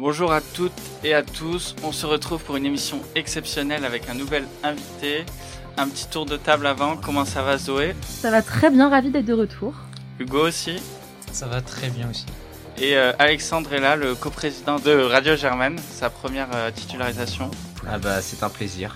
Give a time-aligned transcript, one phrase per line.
[0.00, 0.70] Bonjour à toutes
[1.02, 5.26] et à tous, on se retrouve pour une émission exceptionnelle avec un nouvel invité.
[5.76, 7.96] Un petit tour de table avant, comment ça va Zoé?
[8.02, 9.74] Ça va très bien, ravi d'être de retour.
[10.20, 10.80] Hugo aussi?
[11.32, 12.26] Ça va très bien aussi.
[12.80, 17.50] Et euh, Alexandre est là, le coprésident de Radio Germaine, sa première euh, titularisation.
[17.84, 18.94] Ah bah c'est un plaisir.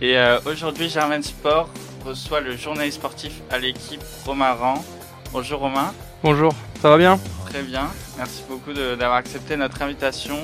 [0.00, 1.68] Et euh, aujourd'hui Germaine Sport
[2.04, 4.84] reçoit le journaliste sportif à l'équipe Romain Rand.
[5.32, 5.92] Bonjour Romain.
[6.28, 6.52] Bonjour,
[6.82, 7.88] ça va bien Très bien,
[8.18, 10.36] merci beaucoup d'avoir accepté notre invitation.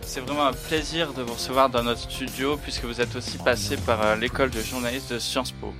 [0.00, 3.76] C'est vraiment un plaisir de vous recevoir dans notre studio puisque vous êtes aussi passé
[3.76, 5.74] par euh, l'école de journalisme de Sciences Po.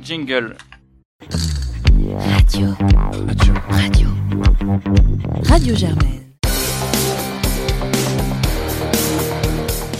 [0.00, 0.56] Jingle.
[2.20, 2.68] Radio.
[3.18, 3.54] Radio.
[3.68, 4.08] Radio.
[5.42, 6.36] Radio Germaine.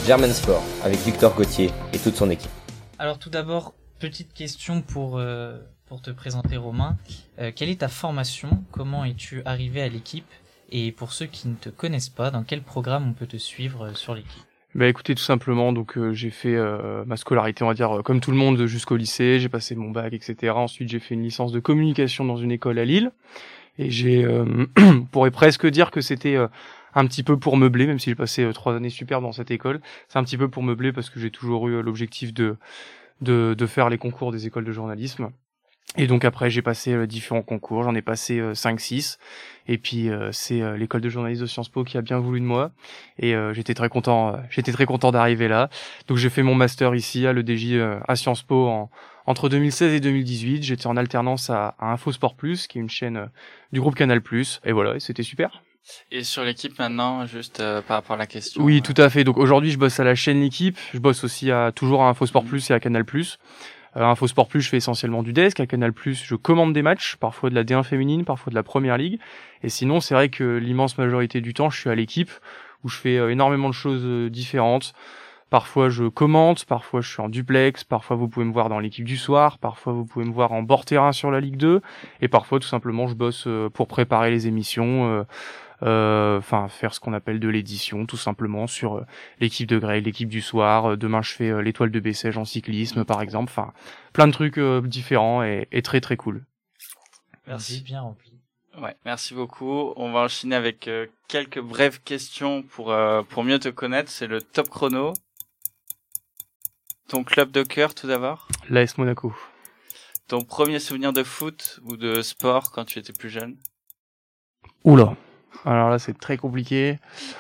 [0.06, 2.52] Germain Sport avec Victor Gauthier et toute son équipe.
[3.00, 5.58] Alors tout d'abord, petite question pour euh,
[5.94, 6.96] pour te présenter Romain.
[7.38, 8.64] Euh, quelle est ta formation?
[8.72, 10.26] Comment es-tu arrivé à l'équipe?
[10.72, 13.86] Et pour ceux qui ne te connaissent pas, dans quel programme on peut te suivre
[13.86, 14.42] euh, sur l'équipe?
[14.74, 16.56] Bah écoutez, tout simplement, donc euh, j'ai fait
[17.06, 19.38] ma scolarité, on va dire, comme tout le monde, jusqu'au lycée.
[19.38, 20.54] J'ai passé mon bac, etc.
[20.56, 23.12] Ensuite, j'ai fait une licence de communication dans une école à Lille.
[23.78, 24.26] Et j'ai,
[25.12, 26.36] pourrait presque dire que c'était
[26.96, 29.80] un petit peu pour meubler, même si j'ai passé trois années super dans cette école.
[30.08, 32.56] C'est un petit peu pour meubler parce que j'ai toujours eu l'objectif de
[33.20, 35.30] de faire les concours des écoles de journalisme.
[35.96, 39.18] Et donc après, j'ai passé euh, différents concours, j'en ai passé 5-6.
[39.66, 42.40] Et puis euh, c'est euh, l'école de journalisme de Sciences Po qui a bien voulu
[42.40, 42.72] de moi.
[43.18, 45.70] Et euh, j'étais très content, euh, j'étais très content d'arriver là.
[46.08, 48.90] Donc j'ai fait mon master ici à l'EDJ euh, à Sciences Po en,
[49.26, 50.62] entre 2016 et 2018.
[50.62, 53.26] J'étais en alternance à, à Infosport Plus, qui est une chaîne euh,
[53.72, 54.60] du groupe Canal Plus.
[54.64, 55.62] Et voilà, c'était super.
[56.10, 58.62] Et sur l'équipe maintenant, juste euh, par rapport à la question.
[58.62, 59.24] Oui, euh, tout à fait.
[59.24, 60.78] Donc aujourd'hui, je bosse à la chaîne L'équipe.
[60.92, 63.38] Je bosse aussi à toujours à Infosport Plus et à Canal Plus.
[63.96, 65.60] Euh, Infosport Plus, je fais essentiellement du desk.
[65.60, 68.62] À Canal Plus, je commande des matchs, parfois de la D1 féminine, parfois de la
[68.62, 69.18] Première Ligue.
[69.62, 72.30] Et sinon, c'est vrai que l'immense majorité du temps, je suis à l'équipe
[72.84, 74.92] où je fais euh, énormément de choses euh, différentes.
[75.50, 79.04] Parfois, je commente, parfois, je suis en duplex, parfois, vous pouvez me voir dans l'équipe
[79.04, 81.80] du soir, parfois, vous pouvez me voir en bord terrain sur la Ligue 2,
[82.20, 85.24] et parfois, tout simplement, je bosse euh, pour préparer les émissions,
[85.80, 89.06] enfin, faire ce qu'on appelle de l'édition, tout simplement, sur euh,
[89.40, 90.92] l'équipe de Grey, l'équipe du soir.
[90.92, 93.50] Euh, Demain, je fais euh, l'étoile de Bessèges en cyclisme, par exemple.
[93.50, 93.72] Enfin,
[94.12, 96.44] plein de trucs euh, différents et, et très, très cool.
[97.46, 97.82] Merci.
[97.82, 98.32] Bien rempli.
[98.80, 99.92] Ouais, merci beaucoup.
[99.96, 104.10] On va enchaîner avec euh, quelques brèves questions pour euh, pour mieux te connaître.
[104.10, 105.12] C'est le top chrono.
[107.08, 108.48] Ton club de cœur tout d'abord.
[108.70, 109.32] L'AS Monaco.
[110.26, 113.56] Ton premier souvenir de foot ou de sport quand tu étais plus jeune?
[114.82, 115.14] Oula.
[115.64, 116.98] Alors là, c'est très compliqué.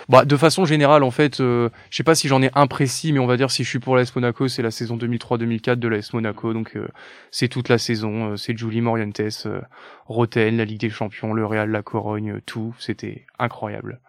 [0.08, 3.12] Bah, de façon générale, en fait, euh, je sais pas si j'en ai un précis,
[3.12, 5.88] mais on va dire si je suis pour l'AS Monaco, c'est la saison 2003-2004 de
[5.88, 6.52] l'AS Monaco.
[6.54, 6.88] Donc, euh,
[7.30, 8.32] c'est toute la saison.
[8.32, 9.60] euh, c'est Julie Morientes, euh,
[10.06, 12.74] Roten, la Ligue des Champions, le Real, la Corogne, euh, tout.
[12.78, 14.00] C'était incroyable.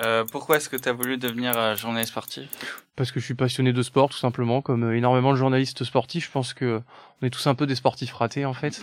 [0.00, 2.48] Euh, pourquoi est-ce que tu as voulu devenir journaliste sportif?
[2.96, 6.26] Parce que je suis passionné de sport, tout simplement, comme énormément de journalistes sportifs.
[6.26, 6.80] Je pense que
[7.20, 8.80] on est tous un peu des sportifs ratés, en fait.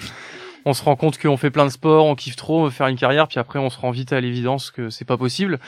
[0.65, 2.87] On se rend compte qu'on fait plein de sports, on kiffe trop, on veut faire
[2.87, 5.59] une carrière, puis après on se rend vite à l'évidence que c'est pas possible.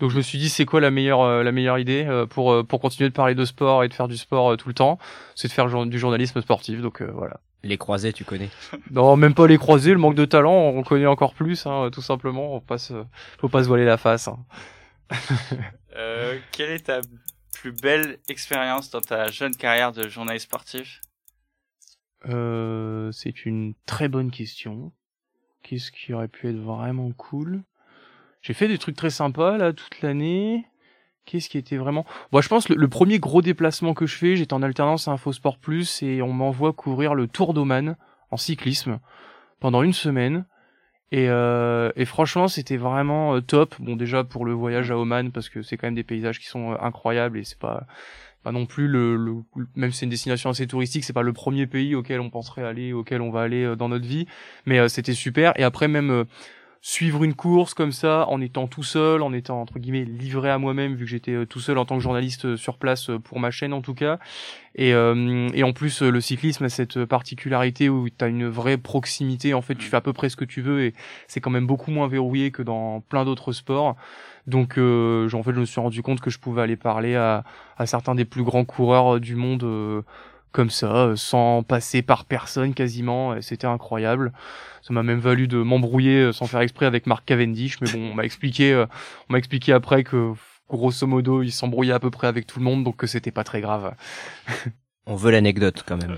[0.00, 2.52] Donc je me suis dit c'est quoi la meilleure euh, la meilleure idée euh, pour
[2.52, 4.74] euh, pour continuer de parler de sport et de faire du sport euh, tout le
[4.74, 4.98] temps,
[5.36, 6.80] c'est de faire jour- du journalisme sportif.
[6.80, 7.38] Donc euh, voilà.
[7.64, 8.50] Les croisés, tu connais?
[8.90, 12.02] Non, même pas les croiser, le manque de talent, on connaît encore plus, hein, tout
[12.02, 12.56] simplement.
[12.56, 12.92] On passe,
[13.40, 14.26] faut pas se voiler la face.
[14.26, 14.38] hein.
[15.96, 17.00] euh, Quelle est ta
[17.54, 21.00] plus belle expérience dans ta jeune carrière de journaliste sportif?
[22.28, 24.92] Euh, c'est une très bonne question.
[25.62, 27.62] Qu'est-ce qui aurait pu être vraiment cool?
[28.40, 30.66] J'ai fait des trucs très sympas là toute l'année.
[31.24, 34.34] Qu'est-ce qui était vraiment Bon, je pense le, le premier gros déplacement que je fais,
[34.36, 37.96] j'étais en alternance à Infosport Plus et on m'envoie couvrir le Tour d'Oman
[38.32, 38.98] en cyclisme
[39.60, 40.44] pendant une semaine.
[41.12, 43.76] Et, euh, et franchement, c'était vraiment euh, top.
[43.78, 46.46] Bon, déjà pour le voyage à Oman parce que c'est quand même des paysages qui
[46.46, 47.86] sont euh, incroyables et c'est pas
[48.42, 49.42] pas non plus le,
[49.76, 52.64] même si c'est une destination assez touristique, c'est pas le premier pays auquel on penserait
[52.64, 54.26] aller, auquel on va aller euh, dans notre vie,
[54.66, 55.52] mais euh, c'était super.
[55.58, 56.24] Et après même euh,
[56.84, 60.58] suivre une course comme ça, en étant tout seul, en étant entre guillemets livré à
[60.58, 63.20] moi-même, vu que j'étais euh, tout seul en tant que journaliste euh, sur place euh,
[63.20, 64.18] pour ma chaîne en tout cas.
[64.74, 68.78] Et, euh, et en plus, le cyclisme a cette particularité où tu as une vraie
[68.78, 69.54] proximité.
[69.54, 70.94] En fait, tu fais à peu près ce que tu veux et
[71.28, 73.96] c'est quand même beaucoup moins verrouillé que dans plein d'autres sports.
[74.46, 77.44] Donc, euh, en fait, je me suis rendu compte que je pouvais aller parler à,
[77.76, 80.02] à certains des plus grands coureurs du monde euh,
[80.52, 83.34] comme ça, euh, sans passer par personne quasiment.
[83.34, 84.32] Et C'était incroyable.
[84.82, 88.10] Ça m'a même valu de m'embrouiller euh, sans faire exprès avec Mark Cavendish, mais bon,
[88.10, 88.86] on m'a expliqué, euh,
[89.28, 90.32] on m'a expliqué après que
[90.68, 93.44] grosso modo, il s'embrouillait à peu près avec tout le monde, donc que c'était pas
[93.44, 93.94] très grave.
[95.06, 96.16] On veut l'anecdote quand même.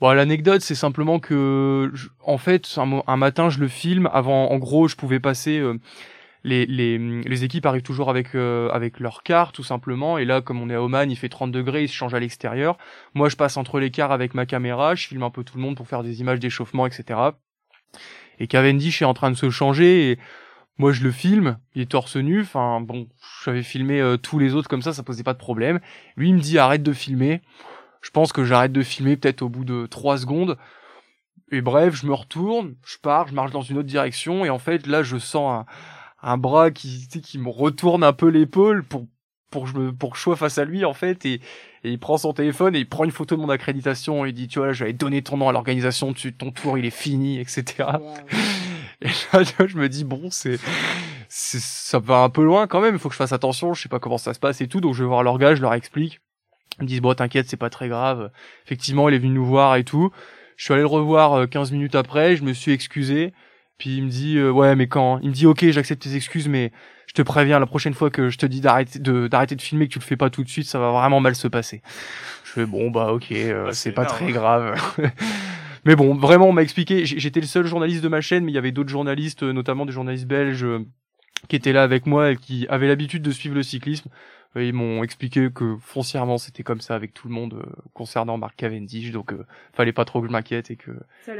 [0.00, 4.10] Bon, l'anecdote, c'est simplement que, je- en fait, un, un matin, je le filme.
[4.12, 5.78] Avant, en gros, je pouvais passer euh,
[6.46, 10.16] les, les, les équipes arrivent toujours avec, euh, avec leur car, tout simplement.
[10.16, 12.20] Et là, comme on est à Oman, il fait 30 degrés, il se change à
[12.20, 12.78] l'extérieur.
[13.14, 15.62] Moi, je passe entre les cars avec ma caméra, je filme un peu tout le
[15.62, 17.18] monde pour faire des images d'échauffement, etc.
[18.38, 20.18] Et Cavendish est en train de se changer et
[20.78, 22.42] moi, je le filme, il est torse nu.
[22.42, 23.08] Enfin, bon,
[23.44, 25.80] j'avais filmé euh, tous les autres comme ça, ça posait pas de problème.
[26.16, 27.40] Lui, il me dit arrête de filmer.
[28.02, 30.56] Je pense que j'arrête de filmer peut-être au bout de trois secondes.
[31.50, 34.58] Et bref, je me retourne, je pars, je marche dans une autre direction et en
[34.58, 35.66] fait là je sens un,
[36.26, 39.06] un bras qui, tu sais, qui me retourne un peu l'épaule pour
[39.52, 41.34] pour que je me, pour que je sois face à lui en fait et,
[41.84, 44.32] et il prend son téléphone et il prend une photo de mon accréditation et il
[44.34, 46.84] dit tu vois là, je vais donner ton nom à l'organisation, tu ton tour il
[46.84, 47.64] est fini etc.
[49.02, 50.58] Et là, je me dis bon c'est
[51.28, 53.88] ça va un peu loin quand même, il faut que je fasse attention, je sais
[53.88, 55.74] pas comment ça se passe et tout donc je vais voir leur gars, je leur
[55.74, 56.20] explique.
[56.80, 58.32] Ils me disent bon t'inquiète c'est pas très grave.
[58.64, 60.10] Effectivement il est venu nous voir et tout.
[60.56, 63.32] Je suis allé le revoir euh, 15 minutes après, je me suis excusé.
[63.78, 66.48] Puis il me dit euh, ouais mais quand il me dit ok j'accepte tes excuses
[66.48, 66.72] mais
[67.06, 69.86] je te préviens la prochaine fois que je te dis d'arrêter de d'arrêter de filmer
[69.86, 71.82] que tu le fais pas tout de suite ça va vraiment mal se passer.
[72.44, 74.18] Je fais bon bah ok euh, Bah, c'est pas énorme.
[74.18, 74.74] très grave.
[75.84, 78.54] mais bon vraiment on m'a expliqué j'étais le seul journaliste de ma chaîne mais il
[78.54, 80.66] y avait d'autres journalistes euh, notamment des journalistes belges
[81.48, 84.10] qui étaient là avec moi et qui avaient l'habitude de suivre le cyclisme.
[84.56, 88.38] Euh, Ils m'ont expliqué que foncièrement c'était comme ça avec tout le monde euh, concernant
[88.38, 89.44] Mark Cavendish donc euh,
[89.74, 90.92] fallait pas trop que je m'inquiète et que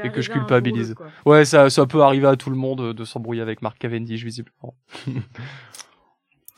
[0.03, 0.95] et que je culpabilise.
[1.25, 4.23] Ouais, ça, ça peut arriver à tout le monde euh, de s'embrouiller avec Mark Cavendish,
[4.23, 4.75] visiblement.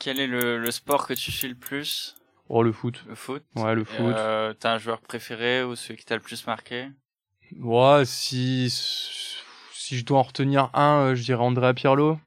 [0.00, 2.16] Quel est le, le sport que tu suis le plus?
[2.48, 3.04] Oh, le foot.
[3.06, 3.44] Le foot?
[3.54, 4.16] Ouais, le Et, foot.
[4.16, 6.88] euh, T'as un joueur préféré ou celui qui t'a le plus marqué?
[7.60, 12.18] Ouais, si, si je dois en retenir un, je dirais Andrea Pirlo.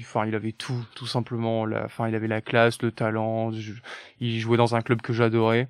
[0.00, 1.64] Enfin, il avait tout, tout simplement.
[1.66, 3.50] La, enfin, il avait la classe, le talent.
[4.20, 5.68] il jouait dans un club que j'adorais.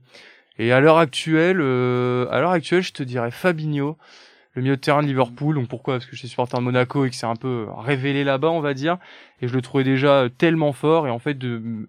[0.59, 3.99] Et à l'heure actuelle, euh, à l'heure actuelle, je te dirais Fabinho,
[4.55, 5.55] le milieu de terrain de Liverpool.
[5.55, 5.95] Donc pourquoi?
[5.95, 8.61] Parce que je suis supporter de Monaco et que c'est un peu révélé là-bas, on
[8.61, 8.99] va dire.
[9.43, 11.07] Et je le trouvais déjà tellement fort.
[11.07, 11.37] Et en fait,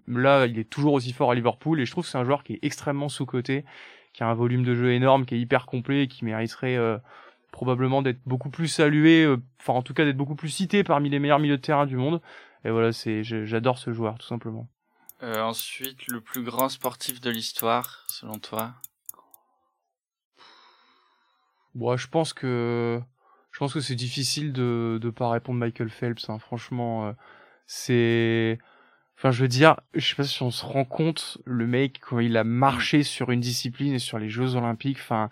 [0.06, 1.80] là, il est toujours aussi fort à Liverpool.
[1.80, 3.64] Et je trouve que c'est un joueur qui est extrêmement sous-coté,
[4.12, 6.98] qui a un volume de jeu énorme, qui est hyper complet et qui mériterait euh,
[7.58, 11.10] probablement d'être beaucoup plus salué, euh, enfin en tout cas d'être beaucoup plus cité parmi
[11.10, 12.22] les meilleurs milieux de terrain du monde.
[12.64, 14.68] Et voilà, c'est j'adore ce joueur tout simplement.
[15.24, 18.74] Euh, Ensuite, le plus grand sportif de l'histoire, selon toi?
[21.74, 23.00] Bon, je pense que
[23.50, 26.30] je pense que c'est difficile de de pas répondre Michael Phelps.
[26.30, 26.38] hein.
[26.38, 27.12] Franchement, euh,
[27.66, 28.60] c'est
[29.16, 32.20] enfin je veux dire, je sais pas si on se rend compte le mec quand
[32.20, 34.98] il a marché sur une discipline et sur les Jeux Olympiques.
[35.00, 35.28] Enfin,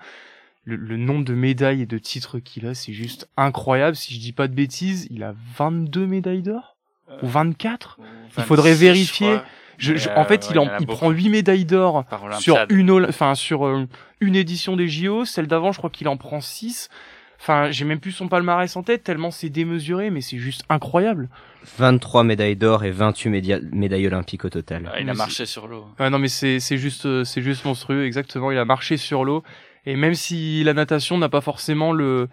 [0.67, 3.97] le, le nombre de médailles et de titres qu'il a, c'est juste incroyable.
[3.97, 6.77] Si je dis pas de bêtises, il a 22 médailles d'or
[7.23, 7.97] ou 24.
[7.99, 8.03] Ou
[8.37, 9.37] Il faudrait 26, je vérifier.
[9.79, 12.05] Je, je- euh, en fait, ouais, il, en, il prend 8 médailles d'or
[12.41, 13.87] sur une enfin sur euh,
[14.21, 16.89] une édition des JO, celle d'avant, je crois qu'il en prend 6.
[17.39, 21.29] Enfin, j'ai même plus son palmarès en tête tellement c'est démesuré, mais c'est juste incroyable.
[21.79, 24.91] 23 médailles d'or et 28 média- médailles olympiques au total.
[24.93, 25.85] Ah, il a Mais marché sur l'eau.
[26.01, 28.51] Ouais, non, mais c'est c'est juste euh, c'est juste monstrueux, exactement.
[28.51, 29.43] Il a marché sur l'eau
[29.87, 32.29] et même si la natation n'a pas forcément le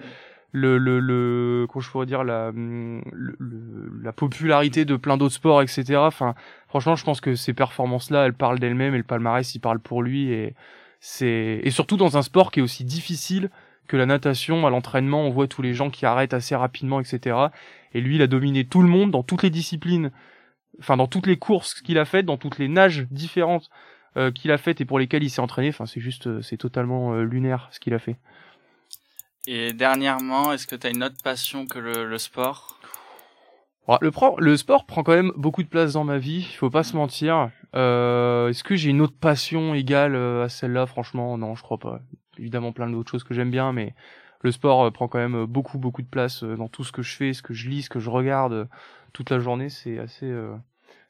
[0.51, 5.61] le le, le comment je pourrais dire la le- la popularité de plein d'autres sports,
[5.61, 6.07] etc.
[6.07, 6.35] Enfin,
[6.67, 10.03] franchement, je pense que ces performances-là, elles parlent d'elles-mêmes et le palmarès, il parle pour
[10.03, 10.55] lui et
[10.99, 13.49] c'est et surtout dans un sport qui est aussi difficile
[13.87, 15.23] que la natation à l'entraînement.
[15.23, 17.37] On voit tous les gens qui arrêtent assez rapidement etc
[17.93, 20.11] et lui il a dominé tout le monde dans toutes les disciplines.
[20.79, 23.69] Enfin dans toutes les courses qu'il a faites dans toutes les nages différentes
[24.17, 26.57] euh, qu'il a faites et pour lesquelles il s'est entraîné enfin c'est juste euh, c'est
[26.57, 28.17] totalement euh, lunaire ce qu'il a fait
[29.47, 32.77] Et dernièrement, est-ce que tu as une autre passion que le, le sport?
[34.01, 36.69] Le, prend- le sport prend quand même beaucoup de place dans ma vie, il faut
[36.69, 37.51] pas se mentir.
[37.75, 40.85] Euh, Est-ce que j'ai une autre passion égale euh, à celle-là?
[40.85, 41.99] Franchement, non, je crois pas.
[42.37, 43.93] Évidemment, plein d'autres choses que j'aime bien, mais
[44.41, 47.15] le sport euh, prend quand même beaucoup, beaucoup de place dans tout ce que je
[47.15, 48.69] fais, ce que je lis, ce que je regarde
[49.11, 49.69] toute la journée.
[49.69, 50.55] C'est assez, euh,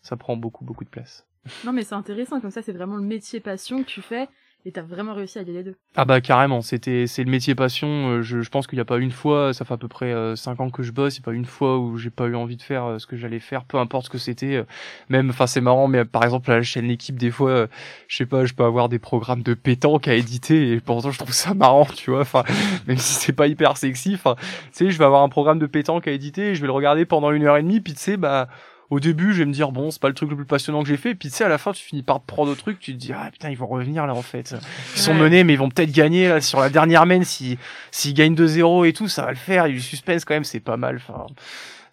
[0.01, 1.25] ça prend beaucoup, beaucoup de place.
[1.65, 4.27] Non, mais c'est intéressant, comme ça, c'est vraiment le métier passion que tu fais,
[4.65, 5.75] et t'as vraiment réussi à lier les deux.
[5.95, 7.87] Ah bah carrément, c'était c'est le métier passion.
[8.11, 10.13] euh, Je, je pense qu'il n'y a pas une fois, ça fait à peu près
[10.13, 12.27] euh, cinq ans que je bosse, il n'y a pas une fois où j'ai pas
[12.27, 14.55] eu envie de faire euh, ce que j'allais faire, peu importe ce que c'était.
[14.55, 14.63] euh,
[15.09, 17.67] Même, enfin c'est marrant, mais euh, par exemple à la chaîne l'équipe des fois, euh,
[18.07, 21.19] je sais pas, je peux avoir des programmes de pétanque à éditer et pourtant je
[21.19, 22.21] trouve ça marrant, tu vois.
[22.21, 22.43] Enfin
[22.87, 25.65] même si c'est pas hyper sexy, enfin tu sais, je vais avoir un programme de
[25.67, 27.99] pétanque à éditer, et je vais le regarder pendant une heure et demie, puis tu
[27.99, 28.47] sais bah
[28.89, 30.89] au début, je vais me dire bon, c'est pas le truc le plus passionnant que
[30.89, 32.55] j'ai fait, et puis tu sais à la fin, tu finis par te prendre au
[32.55, 34.55] truc, tu te dis ah putain, ils vont revenir là en fait.
[34.95, 37.23] Ils sont menés, mais ils vont peut-être gagner là sur la dernière main.
[37.23, 37.57] Si
[37.91, 39.67] s'ils gagnent 2-0 et tout, ça va le faire.
[39.67, 40.97] Il y a du suspense quand même, c'est pas mal.
[40.97, 41.25] Enfin,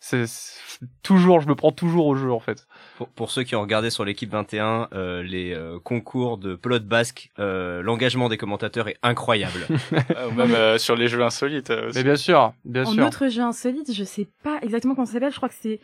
[0.00, 0.58] c'est c'est-
[1.02, 2.66] toujours, je me prends toujours au jeu en fait.
[2.96, 6.86] Pour, pour ceux qui ont regardé sur l'équipe 21, euh, les euh, concours de pelote
[6.86, 9.66] basque, euh, l'engagement des commentateurs est incroyable.
[9.92, 11.68] Euh, Ou même euh, sur les jeux insolites.
[11.68, 11.98] euh, aussi.
[11.98, 13.04] Mais bien sûr, bien en sûr.
[13.06, 15.80] autre jeu insolite, je sais pas exactement comment ça s'appelle, je crois que c'est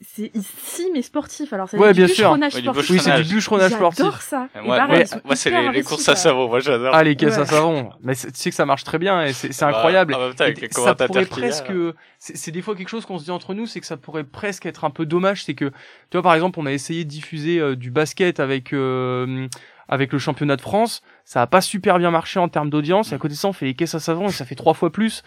[0.00, 1.52] c'est ici mais sportif.
[1.52, 2.16] Alors c'est Ouais, du bien sûr.
[2.16, 2.90] bûcheronnage sportif.
[2.90, 3.72] Oui, c'est du Bûcheronnage.
[3.72, 3.98] sportif.
[4.04, 4.48] J'adore ça.
[4.62, 6.94] Moi, pareil, c'est les, courses à savon, moi j'adore.
[6.94, 7.90] Ah, les caisses à savon.
[8.02, 10.14] Mais c'est- tu sais que ça marche très bien et c'est c'est Bah, incroyable.
[10.14, 11.72] en même temps, avec Et les ça pourrait presque,
[12.18, 14.24] c'est c'est des fois quelque chose qu'on se dit entre nous, c'est que ça pourrait
[14.24, 15.72] presque être un peu dommage, c'est que, tu
[16.14, 19.46] vois, par exemple, on a essayé de diffuser euh, du basket avec euh,
[19.88, 23.12] avec le championnat de France, ça a pas super bien marché en termes d'audience.
[23.12, 24.72] Et à côté de ça, on fait les caisses à savon et ça fait trois
[24.74, 25.22] fois plus.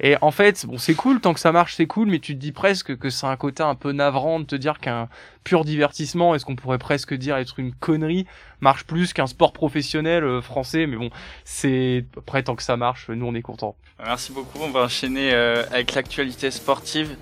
[0.00, 2.40] Et en fait, bon, c'est cool tant que ça marche, c'est cool, mais tu te
[2.40, 5.08] dis presque que c'est un côté un peu navrant de te dire qu'un
[5.44, 8.26] pur divertissement, est-ce qu'on pourrait presque dire être une connerie,
[8.60, 10.86] marche plus qu'un sport professionnel euh, français.
[10.86, 11.10] Mais bon,
[11.44, 13.76] c'est après tant que ça marche, nous on est contents.
[13.98, 14.58] Merci beaucoup.
[14.60, 17.16] On va enchaîner euh, avec l'actualité sportive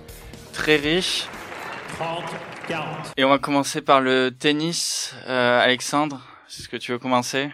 [0.52, 1.26] très riche.
[1.98, 2.24] 30,
[2.68, 3.12] 40.
[3.16, 5.14] Et on va commencer par le tennis.
[5.28, 7.50] Euh, Alexandre, est-ce que tu veux commencer?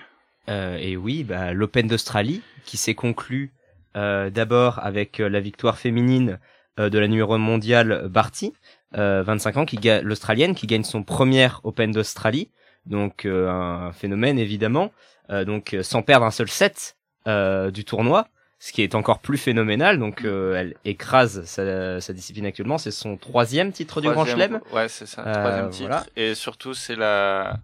[0.48, 3.59] Euh, et oui, bah, l'Open d'Australie qui s'est conclu euh,
[3.94, 6.38] d'abord avec euh, la victoire féminine
[6.78, 8.52] euh, de la numéro mondiale Barty,
[8.96, 12.50] euh, 25 ans, qui l'Australienne qui gagne son premier Open d'Australie,
[12.86, 14.92] donc euh, un phénomène évidemment,
[15.30, 16.96] euh, donc euh, sans perdre un seul set
[17.28, 18.28] euh, du tournoi,
[18.58, 19.98] ce qui est encore plus phénoménal.
[19.98, 24.60] Donc euh, elle écrase sa, sa discipline actuellement, c'est son troisième titre du Grand Chelem.
[24.72, 25.88] Ouais, c'est ça, Euh, troisième titre.
[25.88, 26.04] voilà.
[26.16, 27.58] Et surtout, c'est la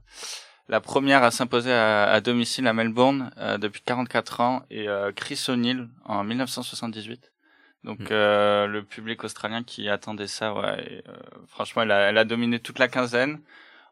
[0.69, 5.13] la première à s'imposer à, à domicile à Melbourne euh, depuis 44 ans et euh,
[5.15, 7.33] Chris O'Neill en 1978.
[7.85, 8.07] Donc Mm.
[8.11, 10.83] euh, le public australien qui attendait ça, ouais.
[10.91, 11.13] et, euh,
[11.47, 13.39] franchement, elle a, elle a dominé toute la quinzaine.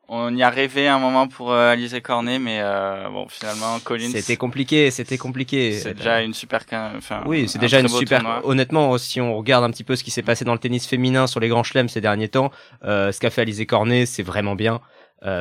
[0.09, 4.11] On y a rêvé un moment pour euh, Alizé Cornet, mais euh, bon, finalement, Collins,
[4.13, 5.73] C'était compliqué, c'était compliqué.
[5.73, 6.61] c'est déjà une super,
[6.97, 8.21] enfin, Oui, c'est un déjà une super.
[8.21, 8.41] tournoi.
[8.45, 11.27] Honnêtement, si on regarde un petit peu ce qui s'est passé dans le tennis féminin
[11.27, 12.51] sur les grands chelems ces derniers temps,
[12.85, 14.81] euh, ce qu'a fait Alizé Cornet, c'est vraiment bien,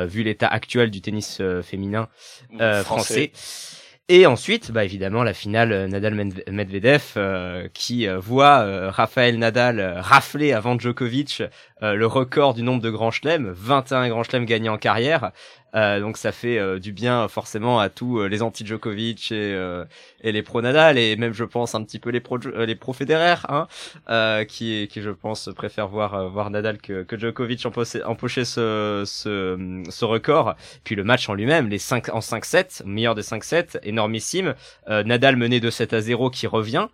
[0.05, 2.07] vu l'état actuel du tennis euh, féminin
[2.59, 3.31] euh, français.
[4.09, 9.79] Et ensuite, bah évidemment, la finale euh, Nadal-Medvedev euh, qui euh, voit euh, Raphaël Nadal
[9.79, 11.41] euh, rafler avant Djokovic
[11.81, 15.31] euh, le record du nombre de grands chelems, 21 grands chelems gagnés en carrière.
[15.75, 19.85] Euh, donc ça fait euh, du bien forcément à tous euh, les anti-Djokovic et, euh,
[20.21, 22.93] et les pro-Nadal et même je pense un petit peu les pro euh, les pro
[22.93, 23.67] Federer hein,
[24.45, 30.05] qui qui je pense préfèrent voir voir Nadal que, que Djokovic empocher, ce, ce ce
[30.05, 30.55] record.
[30.83, 34.53] Puis le match en lui-même, les 5 en 5-7, meilleur des 5-7, énormissime.
[34.87, 36.87] Nadal mené de 7 à 0 qui revient,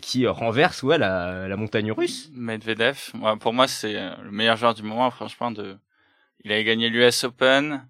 [0.00, 2.30] qui renverse ouais la, la montagne russe.
[2.34, 5.50] Medvedev, moi, pour moi, c'est le meilleur joueur du moment, franchement.
[5.50, 5.76] De...
[6.44, 7.86] Il avait gagné l'US Open.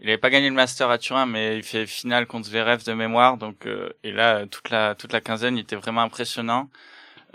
[0.00, 2.92] Il n'avait pas gagné le Master à Turin, mais il fait finale contre Zverev de
[2.92, 3.36] mémoire.
[3.38, 6.68] Donc, euh, et là, toute la toute la quinzaine, il était vraiment impressionnant.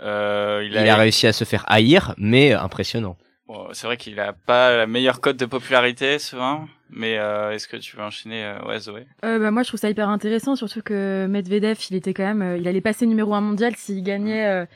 [0.02, 3.16] Euh, il, Il a réussi à se faire haïr, mais impressionnant.
[3.48, 7.66] Bon, c'est vrai qu'il a pas la meilleure cote de popularité souvent, mais euh, est-ce
[7.66, 9.06] que tu veux enchaîner, euh, ouais, Zoé?
[9.24, 12.42] Euh, bah, moi, je trouve ça hyper intéressant, surtout que Medvedev, il était quand même,
[12.42, 14.66] euh, il allait passer numéro un mondial s'il gagnait euh,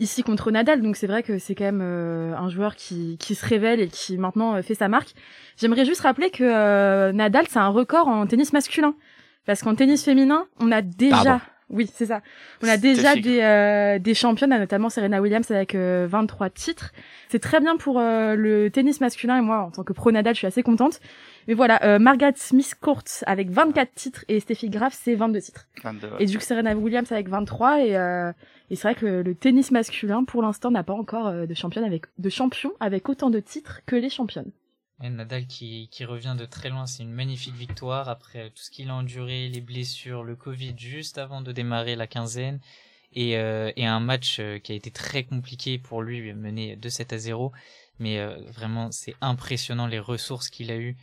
[0.00, 0.82] ici contre Nadal.
[0.82, 3.88] Donc c'est vrai que c'est quand même euh, un joueur qui, qui se révèle et
[3.88, 5.10] qui maintenant euh, fait sa marque.
[5.56, 8.94] J'aimerais juste rappeler que euh, Nadal, c'est un record en tennis masculin,
[9.46, 11.40] parce qu'en tennis féminin, on a déjà, Pardon.
[11.70, 12.20] oui, c'est ça,
[12.62, 16.92] on a déjà des euh, des championnes, notamment Serena Williams avec euh, 23 titres.
[17.28, 20.34] C'est très bien pour euh, le tennis masculin et moi, en tant que pro Nadal,
[20.34, 21.00] je suis assez contente.
[21.48, 25.66] Mais voilà, euh, Margaret Smith Court avec 24 titres et Steffi Graf, c'est 22 titres.
[25.82, 26.12] 22, ouais.
[26.20, 28.30] Et du coup, Serena Williams avec 23 et, euh,
[28.70, 31.84] et c'est vrai que le, tennis masculin, pour l'instant, n'a pas encore euh, de championne
[31.84, 34.52] avec de champion avec autant de titres que les championnes.
[35.02, 38.94] Nadal qui, revient de très loin, c'est une magnifique victoire après tout ce qu'il a
[38.94, 42.60] enduré, les blessures, le Covid juste avant de démarrer la quinzaine
[43.14, 47.18] et, euh, un match euh, qui a été très compliqué pour lui, mené 2-7 à
[47.18, 47.52] 0.
[47.98, 50.96] Mais vraiment, c'est impressionnant les ressources qu'il a eues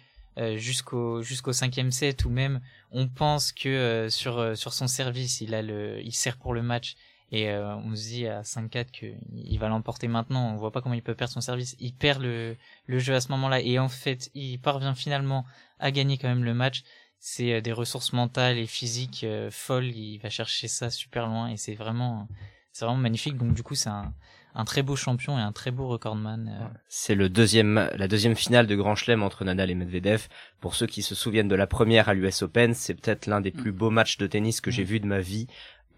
[0.56, 2.60] jusqu'au jusqu'au cinquième set ou même
[2.92, 6.96] on pense que sur son service il sert pour le match
[7.31, 10.53] et euh, on se dit à 5-4 qu'il va l'emporter maintenant.
[10.53, 11.75] On voit pas comment il peut perdre son service.
[11.79, 12.55] Il perd le
[12.86, 13.60] le jeu à ce moment-là.
[13.62, 15.46] Et en fait il parvient finalement
[15.79, 16.84] à gagner quand même le match.
[17.19, 19.88] C'est euh, des ressources mentales et physiques euh, folles.
[19.88, 22.27] Il va chercher ça super loin et c'est vraiment
[22.72, 23.38] c'est vraiment magnifique.
[23.38, 24.13] Donc du coup c'est un
[24.57, 28.36] un très beau champion et un très beau recordman euh, C'est le deuxième, la deuxième
[28.36, 30.27] finale de Grand Chelem entre Nadal et Medvedev.
[30.60, 33.51] Pour ceux qui se souviennent de la première à l'US Open, c'est peut-être l'un des
[33.51, 35.46] plus beaux matchs de tennis que j'ai vu de ma vie.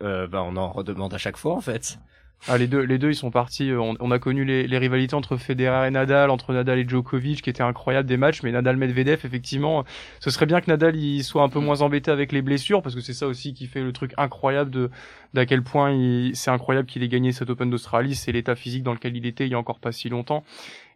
[0.02, 2.00] Euh, bah, on en redemande à chaque fois en fait.
[2.48, 3.70] Ah, les deux, les deux, ils sont partis.
[3.70, 6.88] euh, On, on a connu les, les rivalités entre Federer et Nadal, entre Nadal et
[6.88, 8.44] Djokovic, qui étaient incroyables des matchs.
[8.44, 9.84] Mais Nadal-Medvedev, effectivement,
[10.22, 12.96] ce serait bien que Nadal il soit un peu moins embêté avec les blessures, parce
[12.96, 14.90] que c'est ça aussi qui fait le truc incroyable de
[15.34, 15.94] d'à quel point
[16.34, 18.16] c'est incroyable qu'il ait gagné cet Open d'Australie.
[18.16, 20.46] C'est l'état physique dans lequel il était il y a encore pas si longtemps.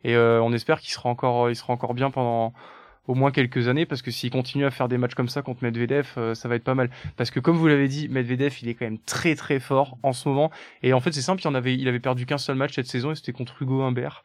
[0.05, 2.53] Et euh, on espère qu'il sera encore, il sera encore bien pendant
[3.07, 5.63] au moins quelques années parce que s'il continue à faire des matchs comme ça contre
[5.63, 6.89] Medvedev, euh, ça va être pas mal.
[7.17, 10.13] Parce que comme vous l'avez dit, Medvedev, il est quand même très très fort en
[10.13, 10.51] ce moment.
[10.81, 12.87] Et en fait, c'est simple, il en avait, il avait perdu qu'un seul match cette
[12.87, 14.23] saison et c'était contre Hugo Humbert.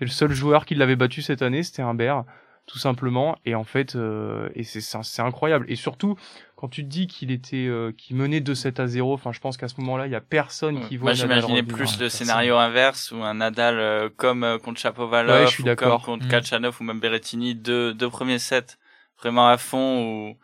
[0.00, 2.24] Et le seul joueur qui l'avait battu cette année, c'était Humbert,
[2.68, 3.36] tout simplement.
[3.44, 5.64] Et en fait, euh, et c'est c'est c'est incroyable.
[5.68, 6.16] Et surtout,
[6.54, 9.56] quand tu te dis qu'il était, euh, qu'il menait 2-7 à 0, enfin, je pense
[9.56, 11.06] qu'à ce moment-là, il y a personne qui voit.
[11.06, 12.08] Moi, j'imaginais plus le personne.
[12.10, 15.98] scénario inverse où un Nadal euh, comme euh, contre Chapovalov, Ouais, je suis ou comme
[16.00, 16.28] contre Mm.
[16.28, 18.76] Kachanov ou même Berrettini, deux, deux premiers sets
[19.20, 20.36] vraiment à fond où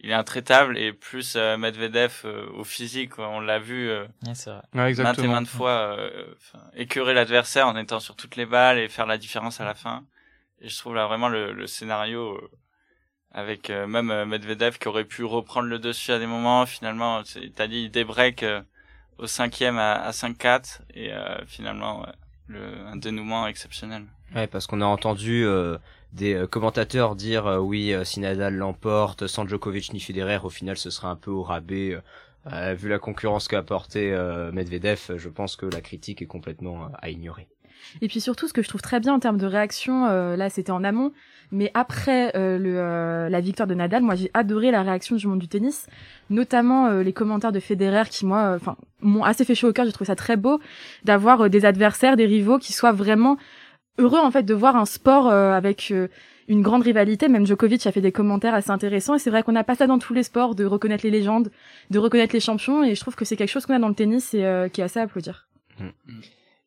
[0.00, 3.28] il est intraitable et plus euh, Medvedev euh, au physique, quoi.
[3.30, 4.62] on l'a vu euh, Ouais, c'est vrai.
[4.74, 6.24] Ouais, maintes et maintes fois euh,
[6.76, 10.04] écœurer l'adversaire en étant sur toutes les balles et faire la différence à la fin.
[10.60, 12.50] Et je trouve là vraiment le, le scénario euh,
[13.30, 16.66] avec euh, même euh, Medvedev qui aurait pu reprendre le dessus à des moments.
[16.66, 18.62] Finalement, dit des breaks euh,
[19.18, 22.06] au cinquième à, à 5-4 et euh, finalement
[22.46, 24.04] le, un dénouement exceptionnel.
[24.34, 25.78] Ouais, parce qu'on a entendu euh,
[26.12, 31.10] des commentateurs dire oui, si Nadal l'emporte, sans Djokovic ni Federer, au final, ce sera
[31.10, 31.98] un peu au rabais.
[32.74, 34.10] vu la concurrence qu'a apporté
[34.52, 37.48] Medvedev, je pense que la critique est complètement à ignorer.
[38.02, 40.50] Et puis surtout, ce que je trouve très bien en termes de réaction, euh, là
[40.50, 41.12] c'était en amont,
[41.50, 45.26] mais après euh, le, euh, la victoire de Nadal, moi j'ai adoré la réaction du
[45.26, 45.86] monde du tennis,
[46.30, 49.72] notamment euh, les commentaires de Federer qui moi, euh, enfin, m'ont assez fait chaud au
[49.72, 49.86] cœur.
[49.86, 50.60] J'ai trouvé ça très beau
[51.04, 53.38] d'avoir euh, des adversaires, des rivaux qui soient vraiment
[53.98, 55.92] heureux en fait de voir un sport avec
[56.48, 57.28] une grande rivalité.
[57.28, 59.86] Même Djokovic a fait des commentaires assez intéressants et c'est vrai qu'on n'a pas ça
[59.86, 61.50] dans tous les sports, de reconnaître les légendes,
[61.90, 63.94] de reconnaître les champions et je trouve que c'est quelque chose qu'on a dans le
[63.94, 65.48] tennis et euh, qui est assez à applaudir.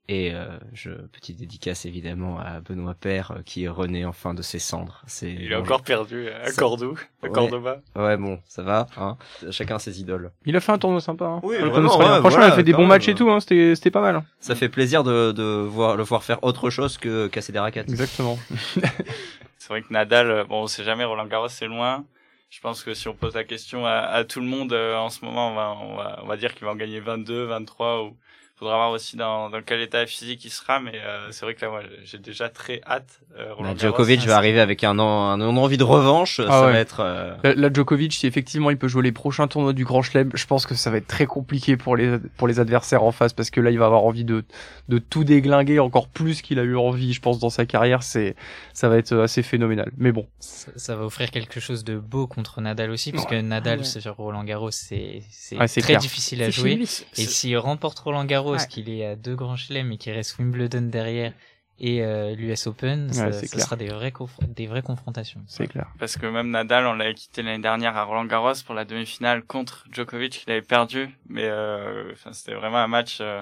[0.07, 4.41] Et euh, je petite dédicace évidemment à Benoît Père euh, qui est rené enfin de
[4.41, 5.01] ses cendres.
[5.07, 7.31] C'est Il est bon, encore perdu à Ça- Cordoue, à Ouais.
[7.31, 7.81] Cordoba.
[7.95, 8.87] Ouais bon, ça va.
[8.97, 9.15] Hein
[9.51, 10.31] chacun ses idoles.
[10.45, 11.25] Il a fait un tournoi sympa.
[11.25, 11.39] Hein.
[11.43, 12.87] Oui, vraiment, ouais, Franchement, voilà, il a fait des bons même.
[12.89, 13.29] matchs et tout.
[13.31, 13.39] Hein.
[13.39, 14.15] C'était c'était pas mal.
[14.17, 14.25] hein.
[14.41, 17.89] Ça fait plaisir de, de voir le voir faire autre chose que casser des raquettes.
[17.89, 18.37] Exactement.
[19.57, 22.03] C'est vrai que Nadal, euh, bon, on sait jamais, Roland Garros c'est loin.
[22.49, 25.09] Je pense que si on pose la question à, à tout le monde euh, en
[25.09, 28.03] ce moment, on va, on va, on va dire qu'il va en gagner 22, 23
[28.03, 28.17] ou
[28.61, 31.65] faudra voir aussi dans, dans quel état physique il sera, mais euh, c'est vrai que
[31.65, 33.19] là, moi, j'ai déjà très hâte.
[33.37, 36.39] Euh, Roland Bah, Djokovic va arriver avec un, en- un, envie de revanche.
[36.39, 36.71] Ah ça ouais.
[36.73, 36.99] va être.
[36.99, 40.29] euh, Là, là, Djokovic, si effectivement il peut jouer les prochains tournois du Grand Chelem,
[40.33, 43.33] je pense que ça va être très compliqué pour les pour les adversaires en face
[43.33, 44.43] parce que là il va avoir envie de
[44.89, 48.03] de tout déglinguer encore plus qu'il a eu envie, je pense dans sa carrière.
[48.03, 48.35] C'est
[48.73, 49.91] ça va être assez phénoménal.
[49.97, 53.39] Mais bon, Ça, ça va offrir quelque chose de beau contre Nadal aussi, parce que
[53.41, 53.85] Nadal, Ouais.
[53.85, 56.01] c'est sur Roland Garros, c'est c'est Ouais, c'est très clair.
[56.01, 56.79] difficile à jouer.
[57.17, 58.67] Et s'il remporte Roland Garros, Ouais.
[58.67, 61.33] qu'il est à deux grands chelems et qu'il reste Wimbledon derrière
[61.79, 63.65] et euh, l'US Open, ça, c'est ça clair.
[63.65, 64.13] sera des vraies,
[64.49, 65.41] des vraies confrontations.
[65.47, 65.87] c'est clair.
[65.97, 69.41] Parce que même Nadal, on l'avait quitté l'année dernière à Roland Garros pour la demi-finale
[69.43, 71.09] contre Djokovic, qu'il avait perdu.
[71.27, 73.41] Mais euh, c'était vraiment un match euh,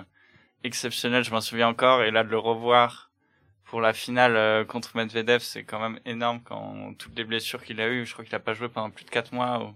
[0.63, 2.01] exceptionnel, je m'en souviens encore.
[2.03, 3.11] Et là, de le revoir
[3.65, 7.81] pour la finale euh, contre Medvedev, c'est quand même énorme quand toutes les blessures qu'il
[7.81, 8.05] a eues.
[8.05, 9.59] Je crois qu'il a pas joué pendant plus de quatre mois.
[9.65, 9.75] ou-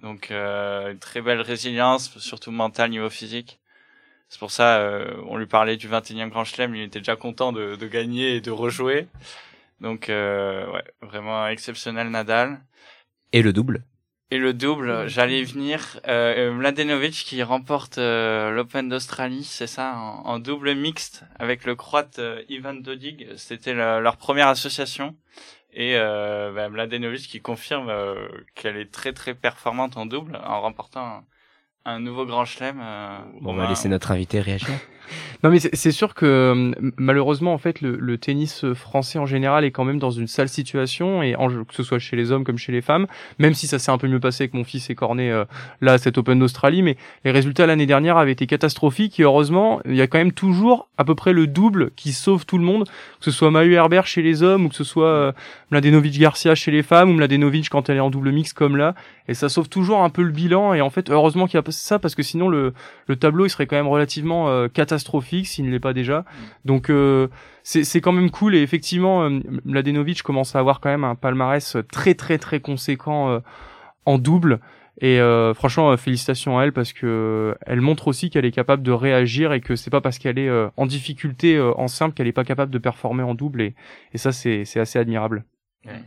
[0.00, 3.58] Donc, euh, une très belle résilience, surtout mentale, niveau physique.
[4.34, 7.52] C'est pour ça, euh, on lui parlait du 21e Grand Chelem, il était déjà content
[7.52, 9.06] de, de gagner et de rejouer.
[9.80, 12.60] Donc, euh, ouais, vraiment exceptionnel Nadal.
[13.32, 13.84] Et le double.
[14.32, 16.00] Et le double, j'allais y venir.
[16.08, 21.76] Euh, Mladenovic qui remporte euh, l'Open d'Australie, c'est ça, en, en double mixte avec le
[21.76, 23.28] Croate euh, Ivan Dodig.
[23.36, 25.14] C'était leur première association.
[25.72, 30.60] Et euh, bah, Mladenovic qui confirme euh, qu'elle est très très performante en double en
[30.60, 31.24] remportant
[31.84, 32.80] un, nouveau Grand Chelem.
[32.82, 34.70] euh, Bon, on va laisser notre invité réagir.
[35.42, 39.64] Non mais c'est sûr que euh, malheureusement en fait le, le tennis français en général
[39.64, 42.44] est quand même dans une sale situation et en, que ce soit chez les hommes
[42.44, 43.06] comme chez les femmes
[43.38, 45.44] même si ça s'est un peu mieux passé avec mon fils écorné euh,
[45.80, 49.96] là cet Open d'Australie mais les résultats l'année dernière avaient été catastrophiques et heureusement il
[49.96, 52.84] y a quand même toujours à peu près le double qui sauve tout le monde
[52.84, 55.32] que ce soit Mahu Herbert chez les hommes ou que ce soit euh,
[55.70, 58.94] Mladenovic Garcia chez les femmes ou Mladenovic quand elle est en double mix comme là
[59.28, 61.64] et ça sauve toujours un peu le bilan et en fait heureusement qu'il y a
[61.70, 62.72] ça parce que sinon le
[63.06, 66.24] le tableau il serait quand même relativement euh, catastrophique s'il ne l'est pas déjà.
[66.64, 67.28] Donc euh,
[67.62, 71.76] c'est quand même cool et effectivement euh, Mladenovic commence à avoir quand même un palmarès
[71.90, 73.40] très très très conséquent euh,
[74.06, 74.60] en double
[75.00, 78.82] et euh, franchement euh, félicitations à elle parce que elle montre aussi qu'elle est capable
[78.82, 82.32] de réagir et que c'est pas parce qu'elle est en difficulté en simple qu'elle est
[82.32, 83.74] pas capable de performer en double et,
[84.12, 85.44] et ça c'est assez admirable.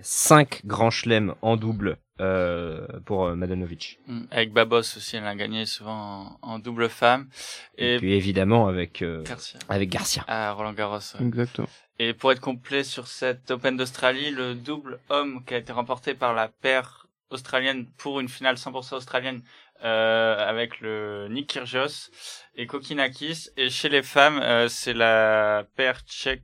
[0.01, 3.99] 5 grands chelems en double euh, pour euh, Madanovic.
[4.07, 4.21] Mm.
[4.31, 7.29] Avec Babos aussi, elle a gagné souvent en, en double femme.
[7.77, 9.59] Et, Et, puis évidemment avec euh, Garcia.
[9.69, 10.23] avec Garcia.
[10.27, 10.97] À Roland Garros.
[11.19, 11.25] ouais.
[11.25, 11.67] Exactement.
[11.99, 16.13] Et pour être complet sur cette Open d'Australie, le double homme qui a été remporté
[16.13, 19.41] par la paire australienne pour une finale 100% australienne
[19.83, 22.09] euh, avec le Nick Kyrgios
[22.55, 23.49] et Kokinakis.
[23.57, 26.43] Et chez les femmes, euh, c'est la paire tchèque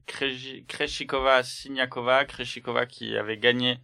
[0.67, 2.25] Krejcikova-Siniakova.
[2.25, 3.79] Krejcikova qui avait gagné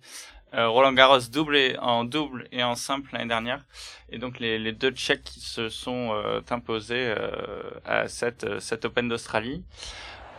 [0.55, 3.62] euh, Roland Garros double et, en double et en simple l'année dernière.
[4.09, 8.85] Et donc les, les deux Tchèques qui se sont euh, imposés euh, à cette, cette
[8.85, 9.63] Open d'Australie.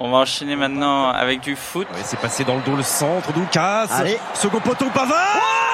[0.01, 1.87] On va enchaîner maintenant avec du foot.
[1.92, 3.88] Ouais, c'est passé dans le dos le centre, Doukas.
[3.90, 4.18] Allez.
[4.35, 5.70] Second poteau, Pavard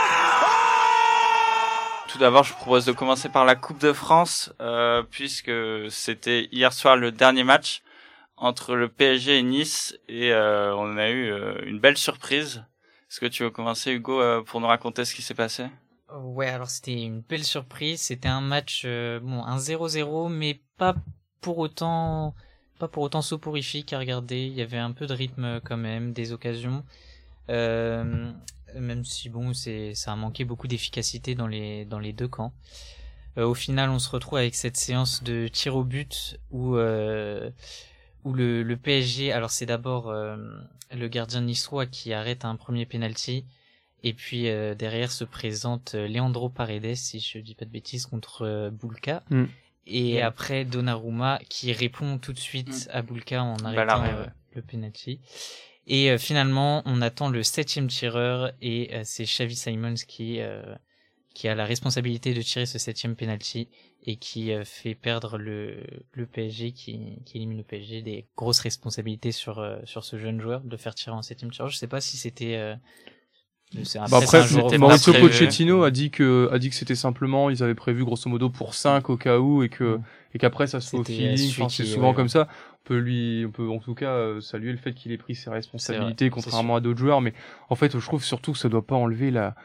[2.16, 5.52] Tout d'abord, je propose de commencer par la Coupe de France, euh, puisque
[5.90, 7.82] c'était hier soir le dernier match
[8.38, 12.64] entre le PSG et Nice, et euh, on a eu euh, une belle surprise.
[13.10, 15.66] Est-ce que tu veux commencer, Hugo, pour nous raconter ce qui s'est passé?
[16.10, 18.00] Ouais, alors c'était une belle surprise.
[18.00, 20.96] C'était un match, bon, un 0-0, mais pas
[21.42, 22.34] pour autant,
[22.78, 24.46] pas pour autant soporifique à regarder.
[24.46, 26.82] Il y avait un peu de rythme quand même, des occasions.
[28.80, 32.52] Même si bon, c'est, ça a manqué beaucoup d'efficacité dans les, dans les deux camps.
[33.38, 37.50] Euh, au final, on se retrouve avec cette séance de tir au but où, euh,
[38.24, 40.36] où le, le PSG, alors c'est d'abord euh,
[40.92, 43.44] le gardien niçois qui arrête un premier penalty.
[44.02, 48.42] Et puis euh, derrière se présente Leandro Paredes, si je dis pas de bêtises, contre
[48.42, 49.22] euh, Bulka.
[49.30, 49.44] Mm.
[49.88, 54.28] Et après Donnarumma qui répond tout de suite à Bulka en Balle arrêtant ouais.
[54.54, 55.20] le penalty.
[55.86, 60.62] Et euh, finalement, on attend le septième tireur et euh, c'est Xavi Simons qui euh,
[61.34, 63.68] qui a la responsabilité de tirer ce septième penalty
[64.04, 68.60] et qui euh, fait perdre le le PSG, qui qui élimine le PSG des grosses
[68.60, 71.68] responsabilités sur euh, sur ce jeune joueur de faire tirer en septième tireur.
[71.70, 72.74] Je sais pas si c'était euh,
[73.84, 75.12] c'est- Bah après, c'était Maurizio.
[75.14, 78.74] Pochettino a dit que a dit que c'était simplement ils avaient prévu grosso modo pour
[78.74, 80.02] 5 au cas où et que Mm.
[80.34, 81.36] et qu'après ça se fait au feeling.
[81.68, 82.48] c'est souvent ouais, comme ça.
[82.86, 85.34] On peut lui, on peut en tout cas euh, saluer le fait qu'il ait pris
[85.34, 87.20] ses responsabilités, contrairement à d'autres joueurs.
[87.20, 87.32] Mais
[87.68, 89.56] en fait, je trouve surtout que ça doit pas enlever la,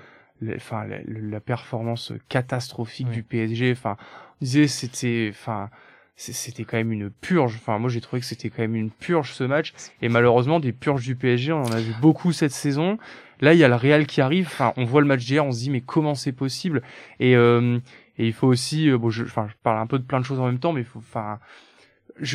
[0.41, 3.17] la- enfin la, la performance catastrophique Oui.
[3.17, 3.73] du PSG.
[3.73, 3.95] Enfin,
[4.41, 5.69] on disait c'était, enfin
[6.15, 7.55] c'était quand même une purge.
[7.57, 9.73] Enfin, moi j'ai trouvé que c'était quand même une purge ce match.
[10.01, 12.97] Et malheureusement, des purges du PSG, on en a vu beaucoup cette saison.
[13.39, 14.47] Là, il y a le Real qui arrive.
[14.47, 16.81] Enfin, on voit le match d'hier, on se dit mais comment c'est possible?
[17.19, 17.77] Et euh,
[18.17, 20.25] et il faut aussi, euh, bon, je, enfin, je parle un peu de plein de
[20.25, 21.39] choses en même temps, mais il faut, enfin,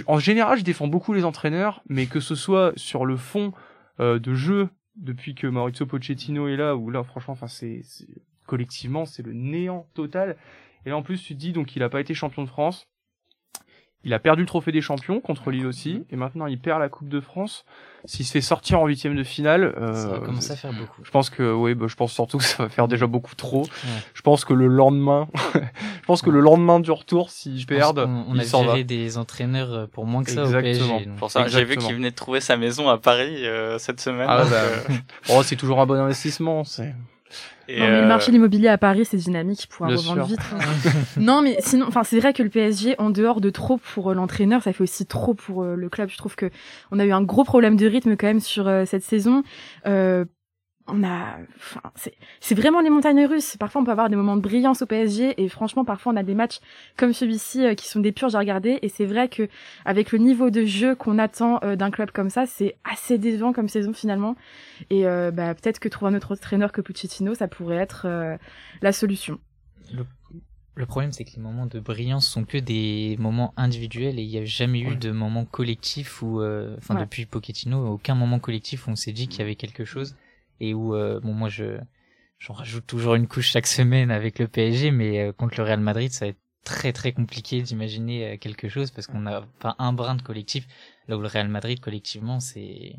[0.06, 3.52] en général, je défends beaucoup les entraîneurs, mais que ce soit sur le fond
[4.00, 7.82] euh, de jeu depuis que Maurizio Pochettino est là, où là, franchement, enfin, c'est
[8.46, 10.36] collectivement, c'est le néant total.
[10.84, 12.88] Et là, en plus, tu te dis donc il a pas été champion de France.
[14.06, 16.88] Il a perdu le trophée des champions contre Lille aussi, et maintenant il perd la
[16.88, 17.64] Coupe de France.
[18.04, 21.02] S'il se fait sortir en huitième de finale, euh, Ça va commencer à faire beaucoup.
[21.02, 23.66] je pense que oui, bah, je pense surtout que ça va faire déjà beaucoup trop.
[24.14, 27.74] Je pense que le lendemain, je pense que le lendemain du retour, s'ils Je qu'on-
[28.28, 30.84] on il a viré des entraîneurs euh, pour moins que ça Exactement.
[30.84, 31.06] au PSG.
[31.06, 31.16] donc.
[31.18, 34.28] Pour ça, j'ai vu qu'il venait de trouver sa maison à Paris euh, cette semaine.
[34.30, 34.76] Ah bah, euh,
[35.30, 36.62] oh, c'est toujours un bon investissement.
[36.62, 36.94] C'est.
[37.68, 40.26] Et, Non, mais le euh, marché de l'immobilier à Paris, c'est dynamique, pourra Bien revendre
[40.26, 40.36] sûr.
[40.36, 40.40] vite.
[40.52, 40.90] hein.
[41.20, 44.14] non, mais sinon, enfin, c'est vrai que le PSG, en dehors de trop pour euh,
[44.14, 46.08] l'entraîneur, ça fait aussi trop pour euh, le club.
[46.08, 46.50] Je trouve que
[46.92, 49.42] on a eu un gros problème de rythme quand même sur euh, cette saison.
[49.86, 50.24] Euh,
[50.88, 53.56] on a, enfin, c'est, c'est vraiment les montagnes russes.
[53.58, 56.22] Parfois, on peut avoir des moments de brillance au PSG et franchement, parfois, on a
[56.22, 56.60] des matchs
[56.96, 58.78] comme celui-ci euh, qui sont des purges à regarder.
[58.82, 59.48] Et c'est vrai que
[59.84, 63.52] avec le niveau de jeu qu'on attend euh, d'un club comme ça, c'est assez décevant
[63.52, 64.36] comme saison finalement.
[64.90, 68.36] Et euh, bah, peut-être que trouver un autre entraîneur que Pochettino, ça pourrait être euh,
[68.82, 69.38] la solution.
[70.78, 74.28] Le problème, c'est que les moments de brillance sont que des moments individuels et il
[74.28, 74.96] n'y a jamais eu Ouais.
[74.96, 77.00] de moment collectif où, euh, enfin, Ouais.
[77.00, 80.14] depuis Pochettino, aucun moment collectif où on s'est dit qu'il y avait quelque chose
[80.60, 81.78] et où, euh, bon, moi, je,
[82.38, 85.80] j'en rajoute toujours une couche chaque semaine avec le PSG, mais euh, contre le Real
[85.80, 89.76] Madrid, ça va être très très compliqué d'imaginer euh, quelque chose parce qu'on n'a pas
[89.78, 90.66] un brin de collectif.
[91.08, 92.96] Là où le Real Madrid, collectivement, c'est,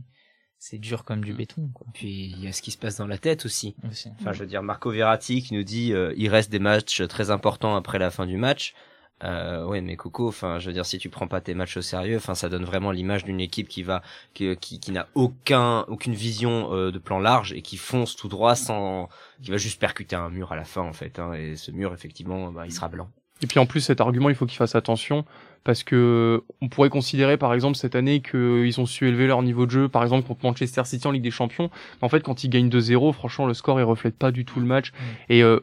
[0.57, 1.85] c'est dur comme du béton, quoi.
[1.93, 3.75] Puis il y a ce qui se passe dans la tête aussi.
[3.87, 4.09] Aussi.
[4.19, 7.29] Enfin, je veux dire, Marco Verratti qui nous dit euh, il reste des matchs très
[7.29, 8.73] importants après la fin du match.
[9.23, 11.81] Euh, ouais, mais Coco, enfin, je veux dire, si tu prends pas tes matchs au
[11.81, 14.03] sérieux, enfin, ça donne vraiment l'image d'une équipe qui va,
[14.33, 18.27] qui, qui, qui n'a aucun, aucune vision euh, de plan large et qui fonce tout
[18.27, 19.09] droit sans,
[19.41, 21.17] qui va juste percuter un mur à la fin en fait.
[21.19, 23.09] Hein, et ce mur, effectivement, bah, il sera blanc.
[23.41, 25.25] Et puis en plus, cet argument, il faut qu'il fasse attention
[25.63, 29.65] parce que on pourrait considérer, par exemple, cette année qu'ils ont su élever leur niveau
[29.65, 31.69] de jeu, par exemple contre Manchester City en Ligue des Champions.
[32.01, 34.59] Mais en fait, quand ils gagnent 2-0, franchement, le score il reflète pas du tout
[34.59, 34.91] le match.
[35.29, 35.59] Et euh,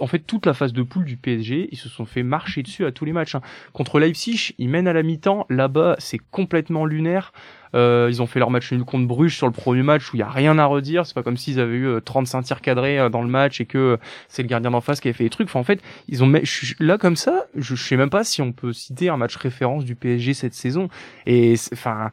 [0.00, 2.84] en fait, toute la phase de poule du PSG, ils se sont fait marcher dessus
[2.84, 3.34] à tous les matchs.
[3.34, 3.40] hein.
[3.72, 5.46] Contre Leipzig, ils mènent à la mi-temps.
[5.50, 7.32] Là-bas, c'est complètement lunaire.
[7.74, 10.20] Euh, ils ont fait leur match nul contre Bruges sur le premier match où il
[10.20, 11.04] y a rien à redire.
[11.04, 13.66] C'est pas comme s'ils avaient eu euh, 35 tirs cadrés euh, dans le match et
[13.66, 13.96] que euh,
[14.28, 15.48] c'est le gardien d'en face qui avait fait les trucs.
[15.48, 16.32] Enfin, en fait, ils ont
[16.78, 19.84] là comme ça, je, je sais même pas si on peut citer un match référence
[19.84, 20.88] du PSG cette saison.
[21.26, 22.12] Et enfin,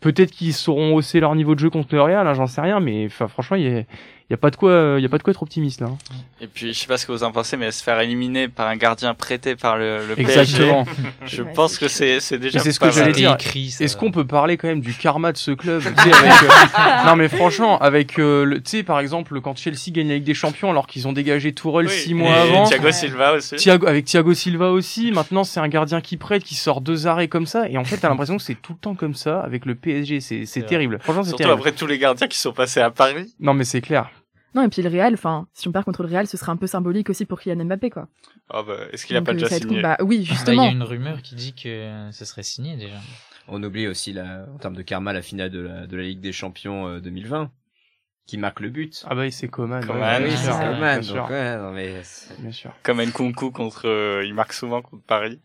[0.00, 2.80] peut-être qu'ils sauront hausser leur niveau de jeu contre le Real, hein, j'en sais rien,
[2.80, 3.82] mais franchement, il y a,
[4.30, 5.88] y a pas de quoi, il y a pas de quoi être optimiste là.
[5.88, 5.96] hein.
[6.40, 8.66] Et puis, je sais pas ce que vous en pensez, mais se faire éliminer par
[8.68, 10.84] un gardien prêté par le, le Exactement.
[10.84, 13.36] PSG, je Ouais, pense que c'est c'est déjà c'est ce que j'allais dire.
[13.80, 17.28] Est-ce qu'on peut parler quand même du karma de ce club avec, euh, Non mais
[17.28, 20.70] franchement, avec euh, le- tu sais par exemple quand Chelsea gagne la Ligue des Champions
[20.70, 22.64] alors qu'ils ont dégagé Tourelle Oui, six mois et avant.
[22.64, 23.56] Thiago Silva aussi.
[23.56, 27.28] Thiago, avec Thiago Silva aussi, maintenant c'est un gardien qui prête, qui sort deux arrêts
[27.28, 29.64] comme ça, et en fait t'as l'impression que c'est tout le temps comme ça avec
[29.66, 30.98] le PSG, c'est terrible.
[31.02, 31.60] Franchement c'est Surtout terrible.
[31.60, 33.32] après tous les gardiens qui sont passés à Paris.
[33.40, 34.10] Non mais c'est clair.
[34.54, 36.56] Non, et puis le Real, enfin, si on perd contre le Real, ce serait un
[36.56, 38.08] peu symbolique aussi pour Kylian Mbappé, quoi.
[38.52, 39.82] Oh bah, est-ce qu'il a Donc, pas euh, déjà signé cool.
[39.82, 40.68] Bah oui, Bah, Il y justement.
[40.68, 42.96] a une rumeur qui dit que ce serait signé déjà.
[43.48, 46.20] On oublie aussi la, en termes de karma la finale de la, de la Ligue
[46.20, 47.50] des Champions euh, 2020
[48.26, 49.04] qui marque le but.
[49.06, 49.84] Ah bah c'est Coman.
[49.84, 52.72] Coman, ouais, oui, c'est Coman, sûr, donc ouais, non, mais c'est- bien sûr.
[52.82, 55.40] Comme Nkunku contre, euh, il marque souvent contre Paris.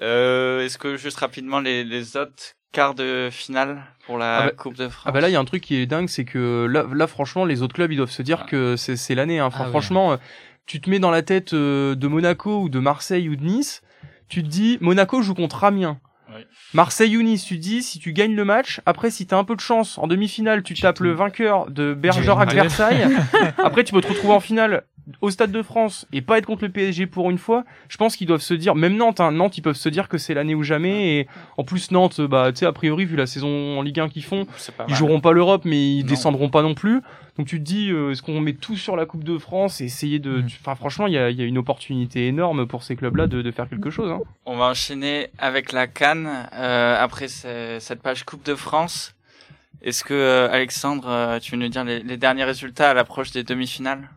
[0.00, 4.52] Euh, est-ce que juste rapidement les, les autres quarts de finale pour la Ah bah-
[4.52, 6.24] Coupe de France Ah bah là il y a un truc qui est dingue, c'est
[6.24, 8.46] que là, là franchement les autres clubs ils doivent se dire Ah.
[8.48, 9.38] que c'est c'est l'année.
[9.38, 9.46] Hein.
[9.46, 10.16] Enfin, Ah franchement, euh,
[10.64, 13.82] tu te mets dans la tête euh, de Monaco ou de Marseille ou de Nice,
[14.28, 16.00] tu te dis Monaco joue contre Amiens.
[16.34, 16.46] Oui.
[16.72, 19.44] Marseille ou Nice, tu te dis si tu gagnes le match, après si t'as un
[19.44, 22.54] peu de chance en demi-finale, tu tapes le vainqueur de Bergerac Ouais.
[22.54, 23.06] Versailles.
[23.58, 24.84] après tu peux te retrouver en finale
[25.20, 27.64] au Stade de France et pas être contre le PSG pour une fois.
[27.88, 30.16] Je pense qu'ils doivent se dire, même Nantes, hein, Nantes ils peuvent se dire que
[30.18, 31.18] c'est l'année ou jamais.
[31.18, 34.08] Et en plus Nantes, bah tu sais a priori vu la saison en Ligue 1
[34.08, 34.46] qu'ils font,
[34.88, 36.08] ils joueront pas l'Europe, mais ils Non.
[36.08, 37.00] descendront pas non plus.
[37.38, 39.84] Donc tu te dis, euh, est-ce qu'on met tout sur la Coupe de France et
[39.86, 40.38] essayer de...
[40.42, 40.46] Mm.
[40.60, 43.40] Enfin franchement, il y a, il y a une opportunité énorme pour ces clubs-là de,
[43.42, 44.10] de faire quelque chose.
[44.10, 44.20] Hein.
[44.44, 49.14] On va enchaîner avec la Cannes euh, après ce- cette page Coupe de France.
[49.80, 53.30] Est-ce que euh, Alexandre, euh, tu veux nous dire les, les derniers résultats à l'approche
[53.32, 54.08] des demi-finales?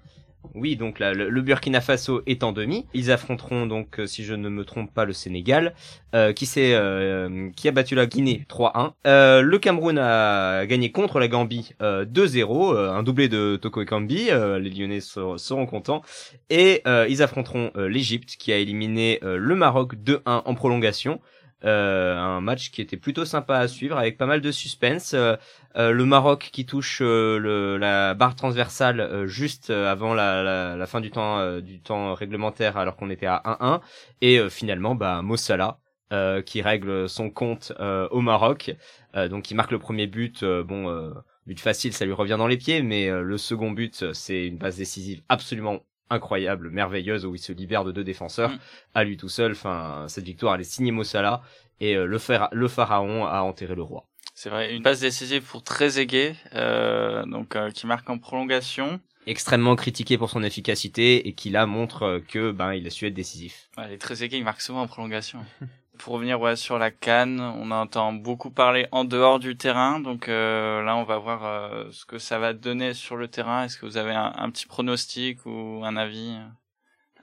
[0.53, 2.86] Oui, donc là, le, Burkina Faso est en demi.
[2.93, 5.73] Ils affronteront donc, euh, si je ne me trompe pas, le Sénégal,
[6.13, 8.93] euh, qui s'est, euh, qui a battu la Guinée 3-1.
[9.08, 13.81] Euh, le Cameroun a gagné contre la Gambie euh, 2-0, euh, un doublé de Toko
[13.81, 14.29] Ekambi.
[14.29, 16.01] euh, les Lyonnais seront, seront contents.
[16.49, 21.19] Et euh, ils affronteront euh, l'Égypte, qui a éliminé euh, le Maroc 2-1 en prolongation.
[21.65, 25.13] Euh, un match qui était plutôt sympa à suivre avec pas mal de suspense.
[25.15, 25.36] Euh,
[25.78, 32.13] euh, le Maroc qui touche euh, la barre transversale juste avant la, fin du temps
[32.13, 33.82] réglementaire alors qu'on était à 1-1
[34.21, 35.80] et finalement bah Mo Salah
[36.13, 38.75] euh, qui règle son compte au Maroc
[39.15, 41.13] donc il marque le premier but bon
[41.45, 44.78] but facile ça lui revient dans les pieds mais le second but c'est une passe
[44.78, 48.57] décisive absolument incroyable merveilleuse où il se libère de deux défenseurs Mm.
[48.93, 51.41] à lui tout seul enfin cette victoire elle est signée Mo Salah
[51.81, 55.43] et euh, le, phara- le pharaon a enterré le roi C'est vrai, une passe décisive
[55.43, 58.99] pour Trezeguet, euh, donc euh, qui marque en prolongation.
[59.27, 63.07] extrêmement critiqué pour son efficacité et qui là montre euh, que ben il a su
[63.07, 63.69] être décisif.
[63.77, 65.39] Ouais, les Trezeguet, il marque souvent en prolongation.
[65.97, 70.29] pour revenir ouais, sur la Cannes, on entend beaucoup parler en dehors du terrain, donc
[70.29, 73.63] euh, là on va voir euh, ce que ça va donner sur le terrain.
[73.63, 76.38] Est-ce que vous avez un, un petit pronostic ou un avis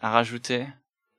[0.01, 0.67] à rajouter?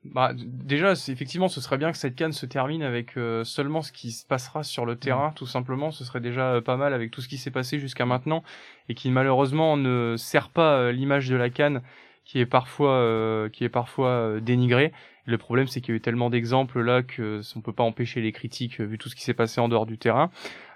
[0.06, 3.94] Bah, déjà, effectivement, ce serait bien que cette canne se termine avec euh, seulement ce
[3.94, 5.92] qui se passera sur le terrain, tout simplement.
[5.92, 8.44] Ce serait déjà euh, pas mal avec tout ce qui s'est passé jusqu'à maintenant
[8.90, 11.82] et qui malheureusement ne sert pas euh, l'image de la canne
[12.26, 14.92] qui est parfois euh, qui est parfois euh, dénigrée.
[15.26, 18.22] Le problème, c'est qu'il y a eu tellement d'exemples là que on peut pas empêcher
[18.22, 20.32] les critiques euh, vu tout ce qui s'est passé en dehors du terrain.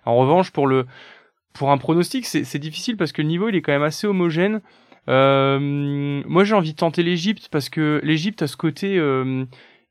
[0.06, 0.86] En revanche, pour le
[1.54, 4.62] pour un pronostic, c'est difficile parce que le niveau il est quand même assez homogène.
[5.10, 5.60] Euh,
[6.26, 9.46] moi, j'ai envie de tenter l'Égypte parce que l'Égypte a ce côté euh,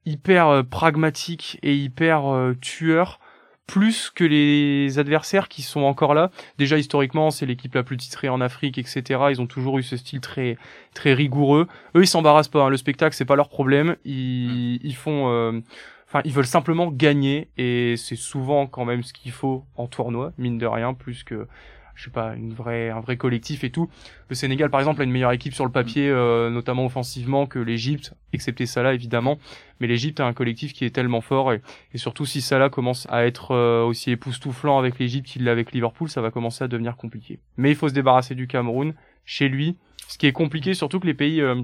[0.04, 3.20] hyper euh, pragmatique et hyper euh, tueur,
[3.66, 6.30] plus que les adversaires qui sont encore là.
[6.58, 9.02] Déjà historiquement, c'est l'équipe la plus titrée en Afrique, etc.
[9.30, 10.56] Ils ont toujours eu ce style très
[10.94, 11.66] très rigoureux.
[11.96, 12.64] Eux, ils s'embarrassent pas.
[12.64, 12.68] hein.
[12.68, 13.96] Le spectacle, c'est pas leur problème.
[14.04, 15.60] Ils, ils font euh,
[16.08, 20.32] Enfin, ils veulent simplement gagner et c'est souvent quand même ce qu'il faut en tournoi,
[20.38, 21.48] mine de rien, plus que
[21.96, 23.88] je sais pas une vraie un vrai collectif et tout.
[24.28, 27.58] Le Sénégal par exemple a une meilleure équipe sur le papier, euh, notamment offensivement que
[27.58, 29.38] l'Égypte, excepté Salah évidemment.
[29.80, 31.62] Mais l'Égypte a un collectif qui est tellement fort et,
[31.94, 36.08] surtout si Salah commence à être euh, aussi époustouflant avec l'Égypte qu'il l'est avec Liverpool,
[36.08, 37.40] ça va commencer à devenir compliqué.
[37.56, 41.06] Mais il faut se débarrasser du Cameroun chez lui, ce qui est compliqué surtout que
[41.06, 41.60] les pays euh,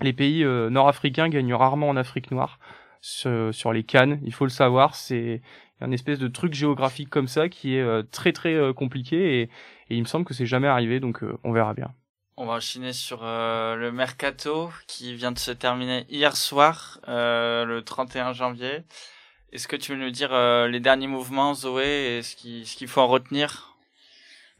[0.00, 2.58] les pays nord-africains gagnent rarement en Afrique noire
[3.02, 5.42] sur les cannes, il faut le savoir, c'est
[5.82, 9.42] un espèce de truc géographique comme ça qui est euh, très très euh, compliqué et,
[9.42, 11.92] et il me semble que c'est jamais arrivé donc euh, on verra bien.
[12.38, 17.66] On va enchaîner sur euh, le mercato qui vient de se terminer hier soir, euh,
[17.66, 18.84] le 31 janvier.
[19.52, 22.74] Est-ce que tu veux nous dire euh, les derniers mouvements, Zoé, et ce qu'il ce
[22.74, 23.76] qu'il faut en retenir?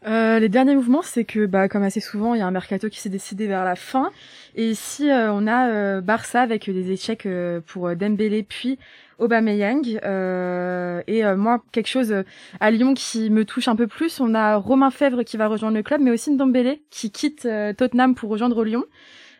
[0.07, 2.89] Euh, les derniers mouvements, c'est que, bah, comme assez souvent, il y a un mercato
[2.89, 4.11] qui s'est décidé vers la fin.
[4.55, 8.79] Et ici, euh, on a euh, Barça avec des échecs euh, pour Dembélé puis
[9.23, 10.01] Aubameyang.
[10.05, 12.23] Euh, et euh, moi, quelque chose euh,
[12.61, 15.77] à Lyon qui me touche un peu plus, on a Romain Fèvre qui va rejoindre
[15.77, 18.85] le club, mais aussi Ndombele qui quitte Tottenham pour rejoindre Lyon.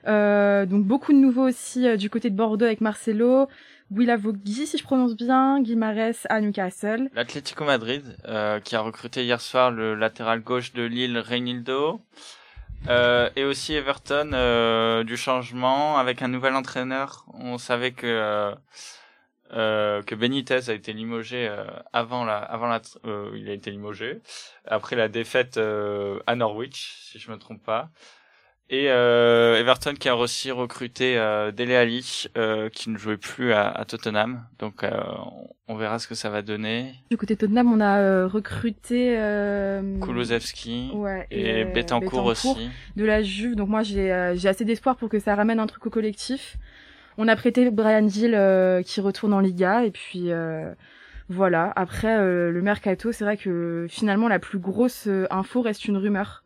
[0.07, 3.49] Donc beaucoup de nouveaux aussi du côté de Bordeaux avec Marcelo,
[3.91, 7.11] Willavogui si je prononce bien, Guimarès à Newcastle.
[7.15, 8.03] L'Atlético Madrid,
[8.65, 12.01] qui a recruté hier soir le latéral gauche de Lille, Reinildo.
[12.89, 17.25] Euh, et aussi Everton, du changement avec un nouvel entraîneur.
[17.35, 18.55] On savait que
[19.53, 23.71] euh, que Benitez a été limogé euh, avant la, avant la, euh, il a été
[23.71, 24.21] limogé
[24.67, 27.91] après la défaite euh, à Norwich, si je me trompe pas.
[28.71, 32.01] Et euh, Everton qui a aussi recruté euh, Dele
[32.39, 34.47] euh, qui ne jouait plus à, à Tottenham.
[34.59, 34.91] Donc euh,
[35.69, 36.95] on- verra ce que ça va donner.
[37.11, 39.83] Du côté Tottenham, on a euh, recruté euh,
[40.95, 42.69] ouais, et, euh, Betancourt aussi.
[42.97, 43.57] de la Juve.
[43.57, 46.57] Donc moi, j'ai euh, j'ai assez d'espoir pour que ça ramène un truc au collectif.
[47.19, 50.73] On a prêté Brian Gill euh, qui retourne en Liga et puis euh,
[51.29, 51.73] voilà.
[51.77, 56.45] Après euh, le mercato, c'est vrai que finalement la plus grosse info reste une rumeur,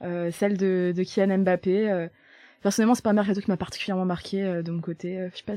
[0.00, 2.08] celle de, de Kylian Mbappé.
[2.62, 5.28] Personnellement, c'est pas un mercato qui m'a particulièrement marqué de mon côté.
[5.32, 5.54] Je sais pas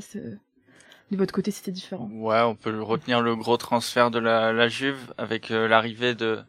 [1.10, 2.08] de votre côté c'était différent.
[2.12, 6.40] Ouais, on peut retenir le gros transfert de la, la Juve avec l'arrivée de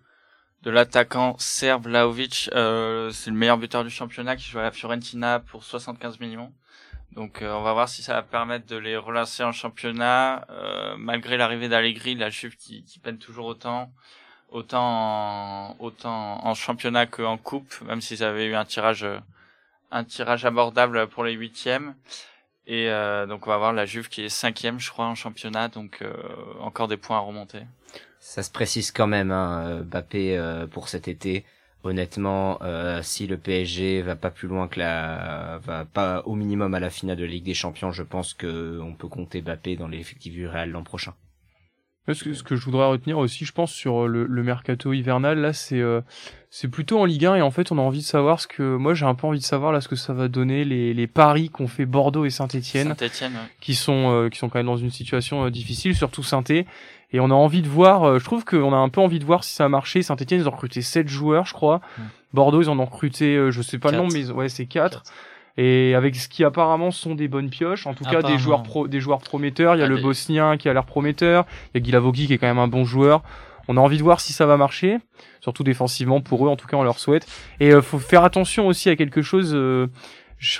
[0.63, 2.49] de l'attaquant serbe Laovic.
[2.51, 6.53] C'est le meilleur buteur du championnat qui joue à la Fiorentina pour 75 millions.
[7.15, 10.95] Donc euh, on va voir si ça va permettre de les relancer en championnat euh,
[10.97, 13.91] malgré l'arrivée d'Allegri, la Juve qui, peine toujours autant
[14.49, 19.07] autant en, autant en championnat qu'en coupe, même s'ils avaient eu un tirage
[19.91, 21.95] un tirage abordable pour les huitièmes.
[22.67, 25.67] Et euh, donc on va voir la Juve qui est cinquième, je crois, en championnat,
[25.69, 26.03] donc
[26.59, 27.61] encore des points à remonter.
[28.25, 29.83] Ça se précise quand même, hein,
[30.15, 31.45] euh, pour cet été.
[31.85, 36.73] Honnêtement, euh, si le PSG va pas plus loin que la, va pas au minimum
[36.73, 39.75] à la finale de la Ligue des Champions, je pense que on peut compter Mbappé
[39.75, 41.13] dans l'effectif du Real l'an prochain.
[42.11, 45.39] Ce que, ce que je voudrais retenir aussi, je pense, sur le, le mercato hivernal,
[45.39, 46.01] là, c'est euh,
[46.51, 48.77] c'est plutôt en Ligue 1 et en fait, on a envie de savoir ce que,
[48.77, 51.07] moi, j'ai un peu envie de savoir là ce que ça va donner les, les
[51.07, 54.77] paris qu'ont fait Bordeaux et Saint-Étienne, Saint-Etienne, qui sont euh, qui sont quand même dans
[54.77, 56.65] une situation euh, difficile, surtout Saint-Étienne.
[57.11, 59.25] Et on a envie de voir, euh, je trouve qu'on a un peu envie de
[59.25, 60.01] voir si ça a marché.
[60.01, 61.81] Saint-Etienne, ils ont recruté 7 joueurs, je crois.
[62.33, 65.03] Bordeaux, ils en ont recruté, euh, je sais pas le nombre, mais ouais, c'est 4.
[65.57, 68.87] Et avec ce qui apparemment sont des bonnes pioches, en tout cas des joueurs pro,
[68.89, 69.75] des joueurs prometteurs.
[69.75, 71.45] Il y a Ah, le des- Bosnien qui a l'air prometteur.
[71.73, 73.23] Il y a Guilavogui qui est quand même un bon joueur.
[73.69, 74.97] On a envie de voir si ça va marcher,
[75.39, 76.49] surtout défensivement pour eux.
[76.49, 77.25] En tout cas, on leur souhaite.
[77.61, 79.53] Et euh, faut faire attention aussi à quelque chose.
[79.55, 79.87] euh,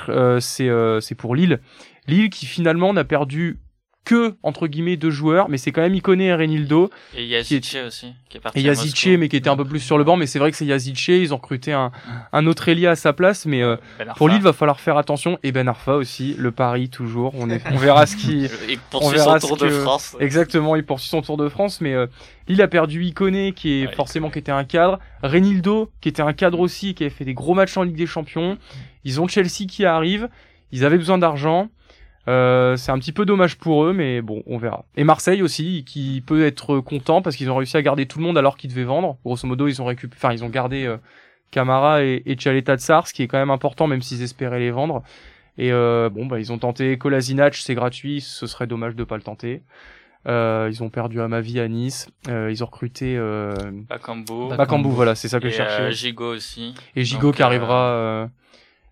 [0.07, 1.59] euh, c'est euh, c'est pour Lille.
[2.07, 3.59] Lille qui finalement n'a perdu
[4.05, 8.13] que entre guillemets deux joueurs, mais c'est quand même Iconé et Renildo et Yazice aussi,
[8.29, 8.59] qui est parti.
[8.59, 10.15] et Yazice, mais qui était un peu plus sur le banc.
[10.15, 11.07] Mais c'est vrai que c'est Yazice.
[11.09, 11.91] Ils ont recruté un,
[12.31, 15.39] un autre Elia à sa place, mais euh, Ben pour Lille, va falloir faire attention.
[15.43, 17.33] Et Ben Arfa aussi, le pari toujours.
[17.35, 18.43] On, est, on verra ce qui.
[18.69, 20.15] Il on poursuit verra son tour de que- France.
[20.19, 22.05] Exactement, il poursuit son Tour de France, mais euh,
[22.47, 24.99] Lille a perdu Iconé, qui est Ouais, forcément qui était un cadre.
[25.23, 28.05] Renildo, qui était un cadre aussi, qui avait fait des gros matchs en Ligue des
[28.05, 28.57] Champions.
[29.03, 30.29] Ils ont Chelsea qui arrive.
[30.71, 31.69] Ils avaient besoin d'argent.
[32.27, 34.85] Euh, c'est un petit peu dommage pour eux, mais bon, on verra.
[34.97, 38.25] Et Marseille aussi, qui peut être content parce qu'ils ont réussi à garder tout le
[38.25, 39.17] monde alors qu'ils devaient vendre.
[39.23, 40.97] Grosso modo, ils ont récupéré, enfin, ils ont gardé euh,
[41.51, 44.71] Camara et, et Tchaleta Tsar, ce qui est quand même important, même s'ils espéraient les
[44.71, 45.03] vendre.
[45.57, 49.15] Et euh, bon, bah, ils ont tenté Kolasinac, c'est gratuit, ce serait dommage de pas
[49.17, 49.61] le tenter.
[50.27, 52.09] Euh, ils ont perdu Amavi à Nice.
[52.27, 53.53] Euh, ils ont recruté euh,
[53.87, 54.55] Bakambu.
[54.57, 55.81] Bakambu, voilà, c'est ça que et je cherchais.
[55.83, 56.73] euh, Gigot aussi.
[56.95, 58.27] et Gigo qui euh, arrivera.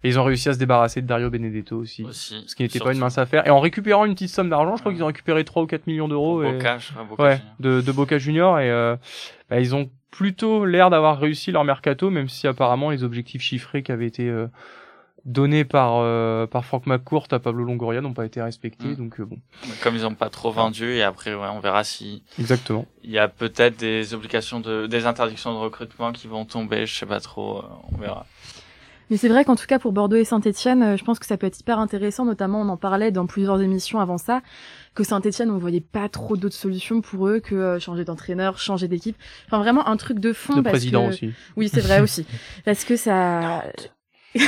[0.04, 2.04] Et ils ont réussi à se débarrasser de Dario Benedetto aussi.
[2.04, 2.44] aussi.
[2.48, 3.48] Ce qui n'était pas une mince affaire.
[3.48, 4.96] Et en récupérant une petite somme d'argent, je crois Ouais.
[4.96, 6.44] qu'ils ont récupéré 3 ou 4 millions d'euros.
[6.44, 6.78] et- Boca
[7.20, 8.60] Ouais, de, de Boca Junior.
[8.60, 8.96] Et euh,
[9.50, 13.82] bah, ils ont plutôt l'air d'avoir réussi leur mercato, même si apparemment les objectifs chiffrés
[13.82, 14.48] qui avaient été euh,
[15.26, 18.90] donnés par, euh, par Franck McCourt à Pablo Longoria n'ont pas été respectés.
[18.90, 18.96] Mm.
[18.96, 19.38] Donc euh, bon,
[19.82, 22.86] Comme ils ont pas trop vendu, et après, ouais, on verra si exactement.
[23.04, 26.94] il y a peut-être des obligations de, des interdictions de recrutement qui vont tomber, je
[26.94, 27.62] sais pas trop, euh,
[27.94, 28.26] on verra.
[29.14, 31.46] Mais c'est vrai qu'en tout cas pour Bordeaux et Saint-Etienne, je pense que ça peut
[31.46, 34.42] être hyper intéressant, notamment on en parlait dans plusieurs émissions avant ça,
[34.96, 38.88] que Saint-Etienne on voyait pas trop d'autres solutions pour eux que euh, changer d'entraîneur, changer
[38.88, 39.16] d'équipe.
[39.46, 40.64] Enfin vraiment un truc de fond.
[40.64, 41.10] Parce président que...
[41.10, 41.32] aussi.
[41.56, 42.26] Oui c'est vrai aussi.
[42.66, 43.64] Parce que ça...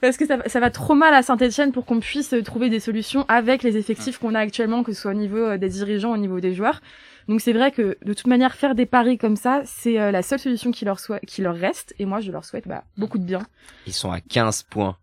[0.00, 2.80] Parce que ça, ça va trop mal à Saint-Etienne pour qu'on puisse euh, trouver des
[2.80, 6.12] solutions avec les effectifs qu'on a actuellement, que ce soit au niveau euh, des dirigeants,
[6.12, 6.80] au niveau des joueurs.
[7.28, 10.22] Donc c'est vrai que de toute manière faire des paris comme ça, c'est euh, la
[10.22, 11.94] seule solution qui leur, qui leur reste.
[11.98, 13.46] Et moi je leur souhaite bah, beaucoup de bien.
[13.86, 14.96] Ils sont à 15 points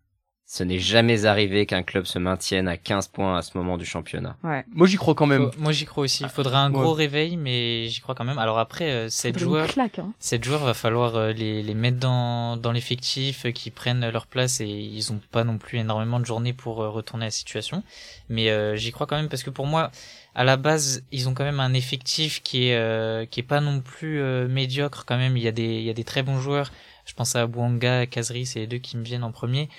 [0.48, 3.86] Ce n'est jamais arrivé qu'un club se maintienne à 15 points à ce moment du
[3.86, 4.38] championnat.
[4.44, 4.64] Ouais.
[4.72, 5.52] Moi, j'y crois quand même.
[5.52, 6.22] Faut- moi j'y crois aussi.
[6.24, 6.80] Il faudrait un Ouais.
[6.80, 8.38] gros réveil, mais j'y crois quand même.
[8.38, 10.14] Alors après, euh, sept Faudrait une joueurs, claque, hein.
[10.20, 14.28] sept joueurs, va falloir euh, les, les mettre dans, dans l'effectif, euh, qui prennent leur
[14.28, 17.32] place et ils ont pas non plus énormément de journées pour euh, retourner à la
[17.32, 17.82] situation.
[18.30, 19.90] Mais euh, j'y crois quand même parce que pour moi,
[20.36, 23.62] à la base, ils ont quand même un effectif qui est euh, qui est pas
[23.62, 25.38] non plus euh, médiocre quand même.
[25.38, 26.72] Il y a des il y a des très bons joueurs.
[27.06, 29.70] Je pense à Bouanga, à Kazri, c'est les deux qui me viennent en premier.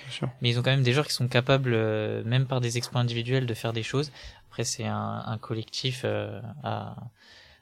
[0.40, 3.00] Mais ils ont quand même des joueurs qui sont capables, euh, même par des exploits
[3.00, 4.12] individuels, de faire des choses.
[4.48, 6.96] Après, c'est un, un collectif euh, à,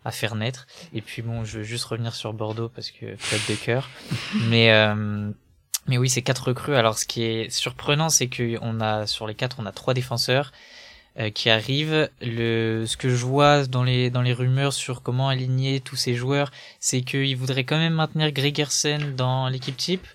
[0.05, 0.67] à faire naître.
[0.93, 3.89] Et puis bon, je veux juste revenir sur Bordeaux parce que club de cœur.
[4.49, 5.31] mais euh,
[5.87, 6.77] mais oui, c'est quatre recrues.
[6.77, 9.95] Alors, ce qui est surprenant, c'est que on a sur les quatre, on a trois
[9.95, 10.53] défenseurs
[11.19, 12.09] euh, qui arrivent.
[12.21, 16.15] Le ce que je vois dans les dans les rumeurs sur comment aligner tous ces
[16.15, 16.51] joueurs,
[16.81, 20.07] c'est qu'ils voudraient quand même maintenir Gregersen dans l'équipe type.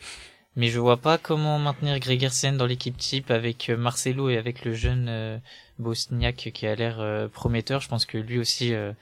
[0.56, 4.66] Mais je vois pas comment maintenir Gregersen dans l'équipe type avec euh, Marcelo et avec
[4.66, 5.38] le jeune euh,
[5.78, 7.80] Bosniak qui a l'air euh, prometteur.
[7.82, 8.94] Je pense que lui aussi euh,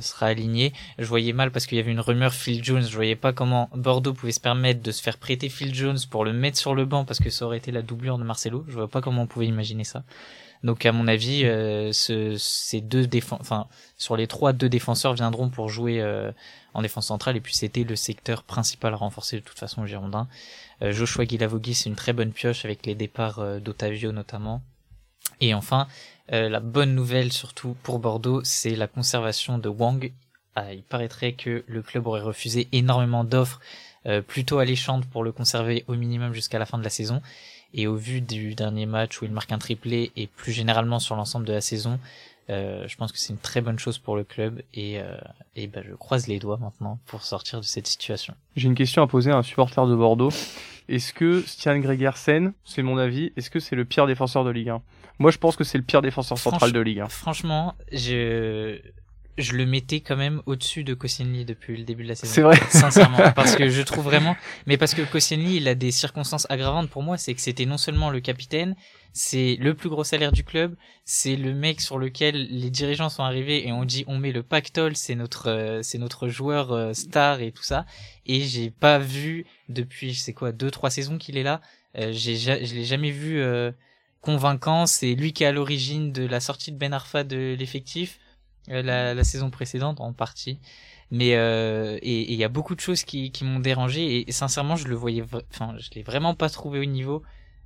[0.00, 0.72] sera aligné.
[0.98, 2.86] Je voyais mal parce qu'il y avait une rumeur Phil Jones.
[2.88, 6.24] Je voyais pas comment Bordeaux pouvait se permettre de se faire prêter Phil Jones pour
[6.24, 8.64] le mettre sur le banc parce que ça aurait été la doublure de Marcelo.
[8.68, 10.04] Je vois pas comment on pouvait imaginer ça.
[10.64, 15.50] Donc à mon avis, euh, ce, ces deux enfin sur les trois, deux défenseurs viendront
[15.50, 16.32] pour jouer euh,
[16.72, 19.86] en défense centrale et puis c'était le secteur principal à renforcer de toute façon au
[19.86, 20.26] Girondin.
[20.80, 24.62] Euh, Joshua Guilavogui, c'est une très bonne pioche avec les départs euh, d'Otavio notamment.
[25.40, 25.88] Et enfin,
[26.28, 30.12] la bonne nouvelle surtout pour Bordeaux, c'est la conservation de Wang.
[30.54, 33.60] Ah, il paraîtrait que le club aurait refusé énormément d'offres
[34.28, 37.20] plutôt alléchantes pour le conserver au minimum jusqu'à la fin de la saison.
[37.74, 41.16] Et au vu du dernier match où il marque un triplé et plus généralement sur
[41.16, 41.98] l'ensemble de la saison,
[42.50, 45.16] euh, je pense que c'est une très bonne chose pour le club et, euh,
[45.56, 48.34] et ben, je croise les doigts maintenant pour sortir de cette situation.
[48.54, 50.30] J'ai une question à poser à un supporter de Bordeaux.
[50.88, 54.68] Est-ce que Stian Gregersen, c'est mon avis, est-ce que c'est le pire défenseur de Ligue
[54.68, 54.82] 1
[55.18, 57.08] Moi, je pense que c'est le pire défenseur central de Ligue 1.
[57.08, 58.78] Franchement, je,
[59.38, 62.32] je le mettais quand même au-dessus de Koscielny depuis le début de la saison.
[62.32, 62.58] C'est vrai.
[62.70, 66.88] Sincèrement, parce que je trouve vraiment, mais parce que Koscielny, il a des circonstances aggravantes
[66.90, 68.76] pour moi, c'est que c'était non seulement le capitaine,
[69.12, 73.22] c'est le plus gros salaire du club, c'est le mec sur lequel les dirigeants sont
[73.24, 76.92] arrivés et on dit on met le pactole, c'est notre, euh, c'est notre joueur euh,
[76.92, 77.86] star et tout ça,
[78.26, 81.60] et j'ai pas vu depuis, je sais quoi, deux trois saisons qu'il est là,
[81.96, 83.70] euh, j'ai, ja- je l'ai jamais vu euh,
[84.20, 84.86] convaincant.
[84.86, 88.18] C'est lui qui est à l'origine de la sortie de Ben Arfa de l'effectif
[88.68, 90.58] la, la saison précédente en partie.
[91.10, 94.32] Mais euh, et et il y a beaucoup de choses qui, qui m'ont dérangé et,
[94.32, 97.22] sincèrement je le voyais, enfin je l'ai vraiment pas trouvé au niveau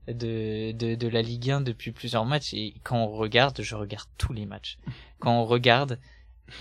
[0.07, 4.09] de, de de la Ligue 1 depuis plusieurs matchs et quand on regarde, je regarde
[4.18, 4.78] tous les matchs.
[5.20, 5.99] Quand on regarde,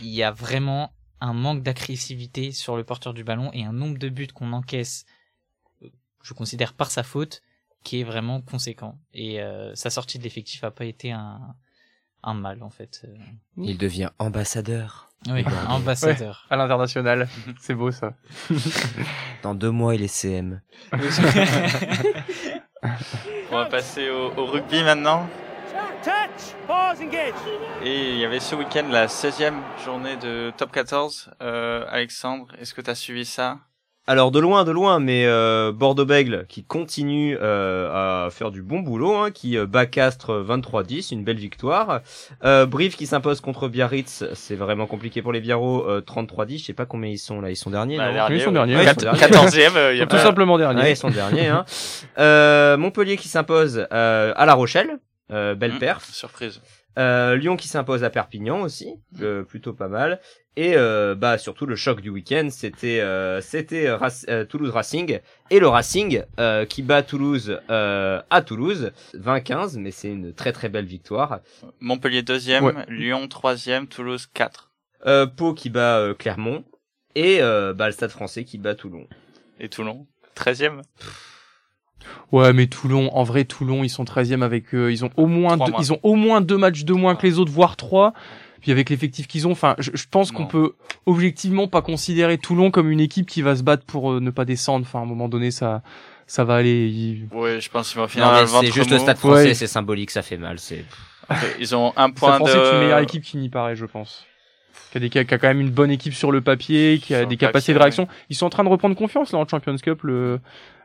[0.01, 3.97] il y a vraiment un manque d'agressivité sur le porteur du ballon et un nombre
[3.97, 5.05] de buts qu'on encaisse,
[5.81, 5.89] euh,
[6.21, 7.41] je considère par sa faute,
[7.83, 8.99] qui est vraiment conséquent.
[9.13, 11.55] Et euh, sa sortie de l'effectif a pas été un,
[12.27, 13.01] un mal en fait.
[13.05, 13.15] Euh,
[13.57, 15.09] Il devient ambassadeur.
[15.29, 16.45] Oui, ambassadeur.
[16.49, 17.27] À l'international.
[17.59, 18.13] c'est beau ça.
[19.43, 20.61] Dans deux mois, il est CM.
[23.51, 25.27] On va passer au, au rugby maintenant.
[26.03, 27.33] Touch, pause, engage.
[27.83, 31.31] Et il y avait ce week-end la 16e journée de Top 14.
[31.41, 33.57] Euh, Alexandre, est-ce que tu as suivi ça?
[34.09, 38.79] Alors de loin, de loin, mais euh, Bordeaux-Bègle qui continue euh, à faire du bon
[38.79, 41.99] boulot, hein, qui euh, bat Castres 23-10, une belle victoire.
[42.45, 46.63] Euh, Brive qui s'impose contre Biarritz, c'est vraiment compliqué pour les Biarros, euh, 33-10, je
[46.63, 47.97] sais pas combien ils sont là, ils sont derniers.
[47.97, 48.53] Bah, non dernier, ils sont ouais.
[48.53, 48.83] derniers, ouais.
[48.85, 49.19] Ils sont derniers.
[49.19, 50.81] 14e, euh, il y a Tout pas- simplement dernier.
[50.83, 51.47] Ouais, ils sont derniers.
[51.47, 51.65] Hein.
[52.17, 54.99] Euh, Montpellier qui s'impose euh, à La Rochelle,
[55.31, 56.05] euh, belle Mmh, perf.
[56.11, 56.61] Surprise.
[56.97, 60.19] Euh, Lyon qui s'impose à Perpignan aussi, euh, plutôt pas mal.
[60.59, 65.19] Et euh, bah surtout le choc du week-end, c'était euh, c'était euh, euh, Toulouse Racing
[65.51, 70.51] et le Racing euh, qui bat Toulouse euh, à Toulouse 20-15, mais c'est une très
[70.51, 71.41] très belle victoire.
[71.79, 72.73] Montpellier 2e, Ouais.
[72.89, 74.71] Lyon 3e, Toulouse 4.
[75.05, 76.65] Euh, Pau qui bat euh, Clermont
[77.13, 79.05] et euh, bah, le Stade Français qui bat Toulon.
[79.59, 80.81] Et Toulon 13e.
[82.31, 84.91] Ouais, mais Toulon, en vrai, Toulon, ils sont 13e avec eux.
[84.91, 87.37] Ils ont au moins, deux, ils ont au moins deux matchs de moins que les
[87.39, 88.13] autres, voire trois.
[88.61, 90.47] Puis avec l'effectif qu'ils ont, enfin, je, je pense qu'on Non.
[90.49, 90.73] peut
[91.05, 94.45] objectivement pas considérer Toulon comme une équipe qui va se battre pour euh, ne pas
[94.45, 94.85] descendre.
[94.87, 95.81] Enfin, à un moment donné, ça,
[96.25, 96.87] ça va aller.
[96.89, 98.99] Ils- Ouais, je pense qu'ils vont finir c'est juste le.
[98.99, 99.53] Stade Français, Ouais.
[99.53, 100.59] c'est symbolique, ça fait mal.
[100.59, 100.85] C'est
[101.59, 102.53] Ils ont un point pense de...
[102.53, 104.25] c'est une meilleure équipe qui n'y paraît, je pense.
[104.91, 107.19] Qui a, des, qui a quand même une bonne équipe sur le papier, qui a
[107.19, 108.07] Sur des capacités de réaction.
[108.29, 110.01] Ils sont en train de reprendre confiance là en Champions Cup.
[110.03, 110.39] Le,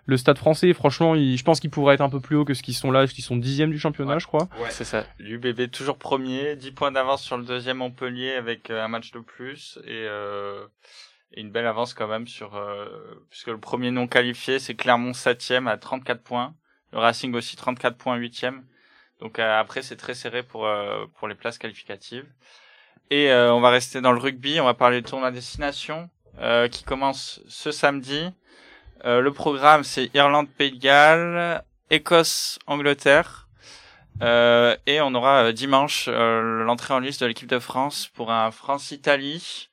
[0.06, 2.54] le Stade Français, franchement, ils- je pense qu'ils pourraient être un peu plus haut que
[2.54, 4.20] ce qu'ils sont là, parce qu'ils sont dixième du championnat, Ouais.
[4.20, 4.48] je crois.
[4.70, 5.04] C'est ça.
[5.18, 9.20] L'UBB toujours premier, 10 points d'avance sur le deuxième Montpellier avec euh, un match de
[9.20, 10.66] plus et, euh,
[11.34, 12.86] et une belle avance quand même sur euh,
[13.30, 16.54] puisque le premier non qualifié c'est Clermont 7 à 34 points
[16.92, 18.64] Le Racing aussi 34 points huitième.
[19.20, 22.26] Donc euh, après c'est très serré pour euh, pour les places qualificatives.
[23.10, 24.58] Et euh, on va rester dans le rugby.
[24.60, 26.10] On va parler du tournoi destination
[26.70, 28.26] qui commence ce samedi.
[29.04, 33.48] Le programme c'est Irlande, Pays de Galles, Écosse, Angleterre.
[34.20, 39.68] et on aura dimanche l'entrée en liste de l'équipe de France pour un France-Italie.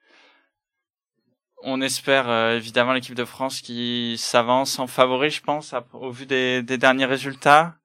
[1.62, 6.64] On espère évidemment l'équipe de France qui s'avance en favori, je pense, au vu des,
[6.64, 7.76] des derniers résultats.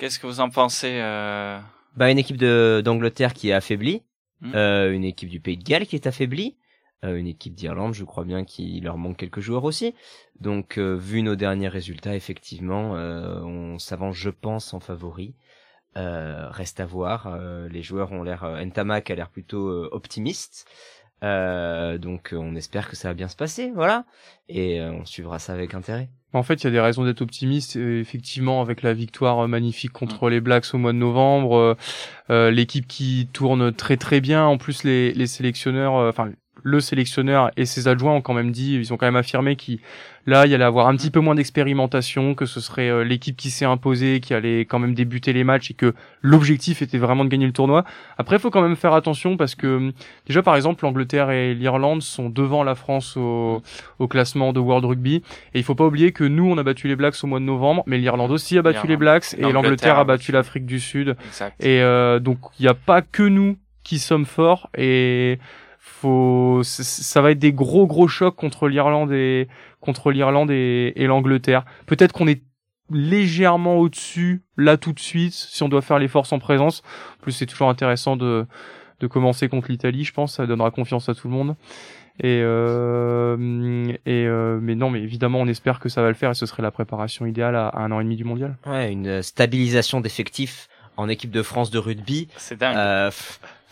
[0.00, 1.60] Qu'est-ce que vous en pensez euh...
[1.94, 4.02] Bah une équipe d'Angleterre qui est affaiblie,
[4.40, 4.52] hmm.
[4.54, 6.59] euh, une équipe du Pays de Galles qui est affaiblie, euh,
[7.02, 9.94] une équipe d'Irlande, je crois bien qu'il leur manque quelques joueurs aussi.
[10.40, 15.34] Donc euh, vu nos derniers résultats, effectivement, euh, on s'avance, je pense, en favori.
[15.94, 17.38] reste à voir.
[17.68, 20.66] les joueurs ont l'air, Ntamak a l'air plutôt optimiste.
[21.22, 24.04] donc on espère que ça va bien se passer, voilà.
[24.48, 26.10] Et on suivra ça avec intérêt.
[26.32, 27.76] En fait, il y a des raisons d'être optimiste.
[27.76, 30.30] effectivement, avec la victoire euh, magnifique contre mm.
[30.30, 31.74] les Blacks au mois de novembre, euh,
[32.30, 34.44] euh, l'équipe qui tourne très très bien.
[34.44, 36.30] En plus, les, les sélectionneurs, enfin
[36.62, 39.78] le sélectionneur et ses adjoints ont quand même dit, ils ont quand même affirmé qu'il
[40.26, 43.50] là il allait avoir un petit peu moins d'expérimentation, que ce serait euh, l'équipe qui
[43.50, 47.30] s'est imposée, qui allait quand même débuter les matchs et que l'objectif était vraiment de
[47.30, 47.84] gagner le tournoi.
[48.18, 49.92] Après, il faut quand même faire attention parce que
[50.26, 53.62] déjà par exemple l'Angleterre et l'Irlande sont devant la France au,
[53.98, 55.22] au, classement de World Rugby.
[55.54, 57.44] Et il faut pas oublier que nous on a battu les Blacks au mois de
[57.44, 61.16] novembre, mais l'Irlande aussi a battu les Blacks et l'Angleterre a battu l'Afrique du Sud.
[61.60, 65.38] Et euh, donc il n'y a pas que nous qui sommes forts et
[65.90, 69.48] faut ça va être des gros gros chocs contre l'Irlande et
[69.80, 71.64] contre l'Irlande et, l'Angleterre.
[71.86, 72.42] Peut-être qu'on est
[72.90, 76.82] légèrement au-dessus là tout de suite si on doit faire l'effort sans présence.
[77.18, 78.46] En plus c'est toujours intéressant de
[79.00, 81.56] de commencer contre l'Italie, je pense, ça donnera confiance à tout le monde.
[82.22, 86.30] Et, euh, et euh, mais non, mais évidemment, on espère que ça va le faire
[86.30, 88.56] et ce serait la préparation idéale à, un an et demi du mondial.
[88.66, 90.68] Ouais, une stabilisation d'effectifs
[90.98, 92.28] en équipe de France de rugby.
[92.36, 92.76] C'est dingue.
[92.76, 93.10] Euh,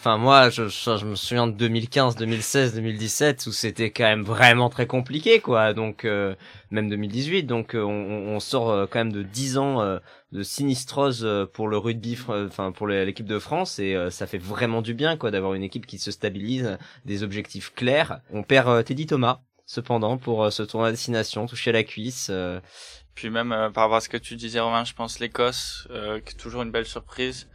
[0.00, 4.68] Enfin moi, je, je, me souviens de 2015, 2016, 2017 où c'était quand même vraiment
[4.70, 5.74] très compliqué quoi.
[5.74, 6.36] Donc euh,
[6.70, 7.42] même 2018.
[7.42, 9.98] Donc euh, on, on, sort euh, quand même de 10 ans
[10.30, 14.94] de sinistrose pour le rugby, enfin pour l'équipe de France et ça fait vraiment du
[14.94, 18.20] bien quoi d'avoir une équipe qui se stabilise, des objectifs clairs.
[18.30, 22.30] On perd Teddy Thomas cependant pour ce tournoi à destination, touché à la cuisse.
[23.16, 25.88] Puis même par rapport à ce que tu disais Romain, je pense l'Écosse,
[26.24, 27.48] qui est toujours une belle surprise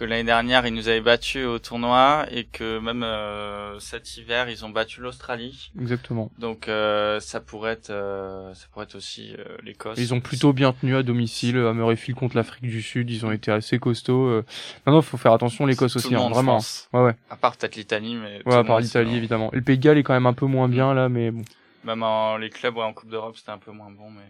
[0.00, 4.48] que l'année dernière ils nous avaient battu au tournoi et que même euh, cet hiver
[4.48, 5.70] ils ont battu l'Australie.
[5.78, 6.30] Exactement.
[6.38, 9.98] Donc euh, ça pourrait être euh, ça pourrait être aussi euh, l'Écosse.
[9.98, 13.30] Ils ont plutôt bien tenu à domicile à Murrayfield contre l'Afrique du Sud, ils ont
[13.30, 14.26] été assez costauds.
[14.26, 14.44] Euh.
[14.86, 16.60] Non non, faut faire attention l'Écosse aussi hein, vraiment.
[16.94, 17.14] Ouais ouais.
[17.28, 19.52] À part peut-être l'Italie mais Ouais, à part l'Italie évidemment.
[19.52, 21.42] Et le Pays de Galles est quand même un peu moins bien là mais bon.
[21.84, 24.24] Même en les clubs ouais, en Coupe d'Europe, c'était un peu moins bon mais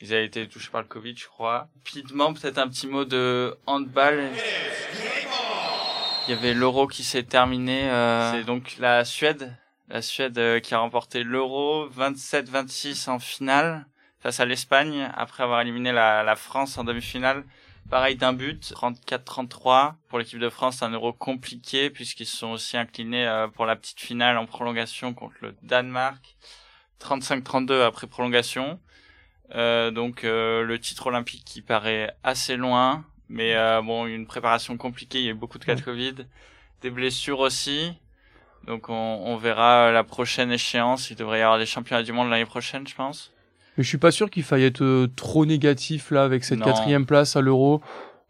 [0.00, 1.68] ils avaient été touchés par le Covid, je crois.
[1.76, 4.30] Rapidement, peut-être un petit mot de handball.
[6.28, 7.88] Il y avait l'Euro qui s'est terminé.
[7.88, 9.56] Euh, c'est donc la Suède,
[9.88, 13.86] la Suède euh, qui a remporté l'Euro 27-26 en finale
[14.20, 17.44] face à l'Espagne après avoir éliminé la, la France en demi-finale.
[17.88, 22.76] Pareil d'un but, 34-33 pour l'équipe de France, un Euro compliqué puisqu'ils se sont aussi
[22.76, 26.36] inclinés euh, pour la petite finale en prolongation contre le Danemark.
[27.00, 28.80] 35-32 après prolongation.
[29.54, 34.76] Euh, donc euh, le titre olympique qui paraît assez loin, mais euh, bon une préparation
[34.76, 36.14] compliquée, il y a eu beaucoup de cas de Covid,
[36.82, 37.92] des blessures aussi.
[38.66, 41.10] Donc on, on verra la prochaine échéance.
[41.10, 43.32] Il devrait y avoir les championnats du monde l'année prochaine, je pense.
[43.76, 47.36] Mais je suis pas sûr qu'il faille être trop négatif là avec cette quatrième place
[47.36, 47.80] à l'Euro.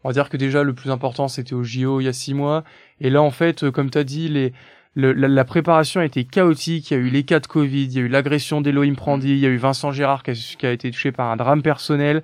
[0.03, 2.35] On va dire que déjà le plus important c'était au JO il y a six
[2.35, 2.63] mois.
[3.01, 4.53] Et là en fait, comme tu as dit, les
[4.97, 6.91] la, préparation a été chaotique.
[6.91, 9.29] Il y a eu les cas de Covid, il y a eu l'agression d'Elohim Prandi,
[9.29, 12.23] il y a eu Vincent Gérard qui a, été touché par un drame personnel.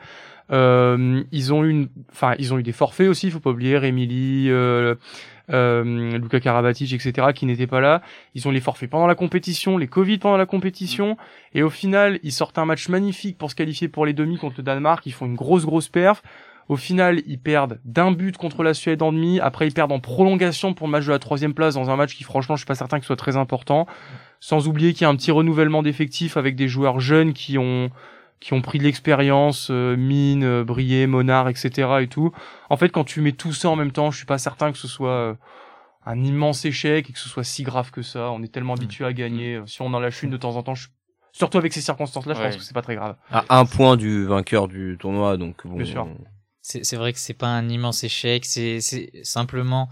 [0.51, 3.27] Euh, ils ont eu, enfin, ils ont eu des forfaits aussi.
[3.27, 4.95] Il faut pas oublier Rémili, euh,
[5.51, 8.01] euh, Luca Karabatic, etc., qui n'étaient pas là.
[8.33, 11.17] Ils ont les forfaits pendant la compétition, les Covid pendant la compétition,
[11.53, 14.55] et au final, ils sortent un match magnifique pour se qualifier pour les demi contre
[14.57, 15.05] le Danemark.
[15.05, 16.23] Ils font une grosse grosse perf.
[16.69, 19.39] Au final, ils perdent d'un but contre la Suède en demi.
[19.39, 22.15] Après, ils perdent en prolongation pour le match de la troisième place dans un match
[22.15, 23.85] qui, franchement, je suis pas certain que soit très important.
[24.39, 27.89] Sans oublier qu'il y a un petit renouvellement d'effectifs avec des joueurs jeunes qui ont
[28.39, 31.99] qui ont pris de l'expérience, euh, Mine, euh, Brié, Monard, etc.
[32.01, 32.33] et tout.
[32.69, 34.77] En fait, quand tu mets tout ça en même temps, je suis pas certain que
[34.77, 35.33] ce soit euh,
[36.05, 38.31] un immense échec et que ce soit si grave que ça.
[38.31, 39.61] On est tellement habitué à gagner.
[39.65, 40.73] Si on en lâche une de temps en temps,
[41.31, 43.15] surtout avec ces circonstances-là, je pense que c'est pas très grave.
[43.31, 46.05] À un point du vainqueur du tournoi, donc bon, Bien sûr
[46.63, 48.79] c'est vrai que c'est pas un immense échec, c'est
[49.23, 49.89] simplement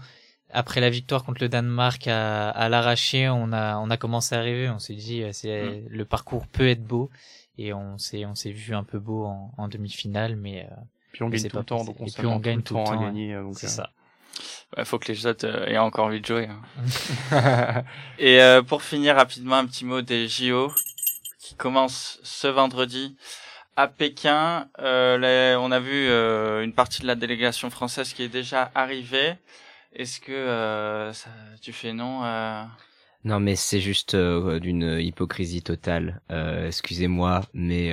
[0.54, 4.40] après la victoire contre le Danemark à, à l'arraché, on a on a commencé à
[4.40, 5.88] rêver, on s'est dit euh, c'est mm.
[5.88, 7.10] le parcours peut être beau
[7.58, 10.74] et on s'est on s'est vu un peu beau en, en demi-finale, mais euh,
[11.12, 12.84] Puis on Mais gagne tout le temps, donc on Et puis on gagne tout le
[12.84, 13.34] temps à gagner.
[13.34, 13.90] euh, C'est euh, ça.
[14.78, 16.48] Il faut que les autres euh, aient encore envie de jouer.
[16.48, 17.84] hein.
[18.18, 20.72] Et euh, pour finir rapidement, un petit mot des JO
[21.38, 23.16] qui commencent ce vendredi
[23.76, 24.68] à Pékin.
[24.80, 29.34] Euh, on a vu euh, une partie de la délégation française qui est déjà arrivée.
[29.94, 31.12] Est-ce que euh,
[31.60, 32.62] tu fais non euh...
[33.24, 36.20] Non, mais c'est juste euh, d'une hypocrisie totale.
[36.32, 37.92] Euh, Excusez-moi, mais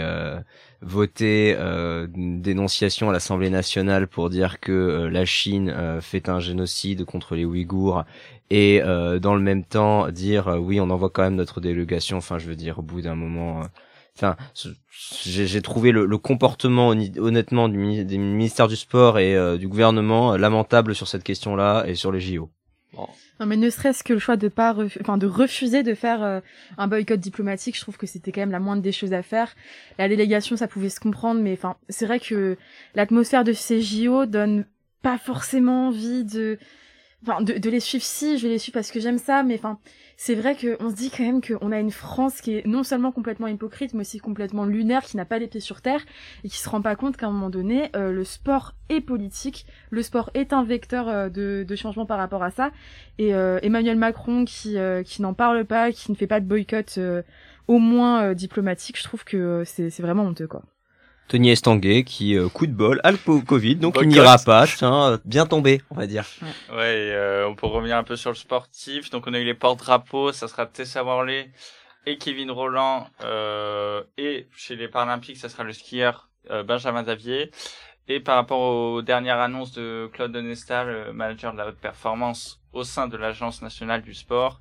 [0.82, 7.36] voter une dénonciation à l'Assemblée nationale pour dire que la Chine fait un génocide contre
[7.36, 8.06] les Ouïghours
[8.50, 12.18] et dans le même temps dire oui, on envoie quand même notre délégation.
[12.18, 13.64] Enfin, je veux dire, au bout d'un moment.
[14.16, 14.36] Enfin,
[15.26, 19.68] j'ai trouvé le, le comportement honnêtement du, mini- du ministère du sport et euh, du
[19.68, 22.50] gouvernement euh, lamentable sur cette question-là et sur les JO.
[23.40, 26.22] Non, mais ne serait-ce que le choix de pas, ref- enfin, de refuser de faire
[26.24, 26.42] euh,
[26.78, 29.54] un boycott diplomatique, je trouve que c'était quand même la moindre des choses à faire.
[29.98, 32.58] La délégation, ça pouvait se comprendre, mais enfin, c'est vrai que
[32.96, 34.66] l'atmosphère de ces JO donne
[35.02, 36.58] pas forcément envie de,
[37.24, 38.04] enfin, de, de les suivre.
[38.04, 39.80] Si, je les suivre parce que j'aime ça, mais enfin,
[40.18, 43.12] c'est vrai qu'on se dit quand même qu'on a une France qui est non seulement
[43.12, 46.02] complètement hypocrite, mais aussi complètement lunaire, qui n'a pas les pieds sur terre
[46.44, 49.66] et qui se rend pas compte qu'à un moment donné, euh, le sport est politique,
[49.90, 52.72] le sport est un vecteur euh, de, de changement par rapport à ça.
[53.18, 56.46] Et euh, Emmanuel Macron qui, euh, qui n'en parle pas, qui ne fait pas de
[56.46, 57.22] boycott euh,
[57.68, 60.64] au moins diplomatique, je trouve que c'est c'est vraiment honteux quoi.
[61.30, 64.14] Tony Estanguet qui, euh, coup de bol, a le Covid, donc il Boycott.
[64.14, 64.68] n'ira pas.
[64.68, 66.26] Tiens, euh, bien tombé, on va dire.
[66.72, 69.10] Ouais, euh, on peut revenir un peu sur le sportif.
[69.12, 71.52] Donc on a eu les porte-drapeaux, ça sera Tessa Worley
[72.06, 73.08] et Kevin Roland.
[73.24, 77.52] Euh, et chez les Paralympiques, ça sera le skieur euh, Benjamin Davier.
[78.08, 82.60] Et par rapport aux dernières annonces de Claude Onesta, le manager de la haute performance
[82.74, 84.60] au sein de l'Agence nationale du sport,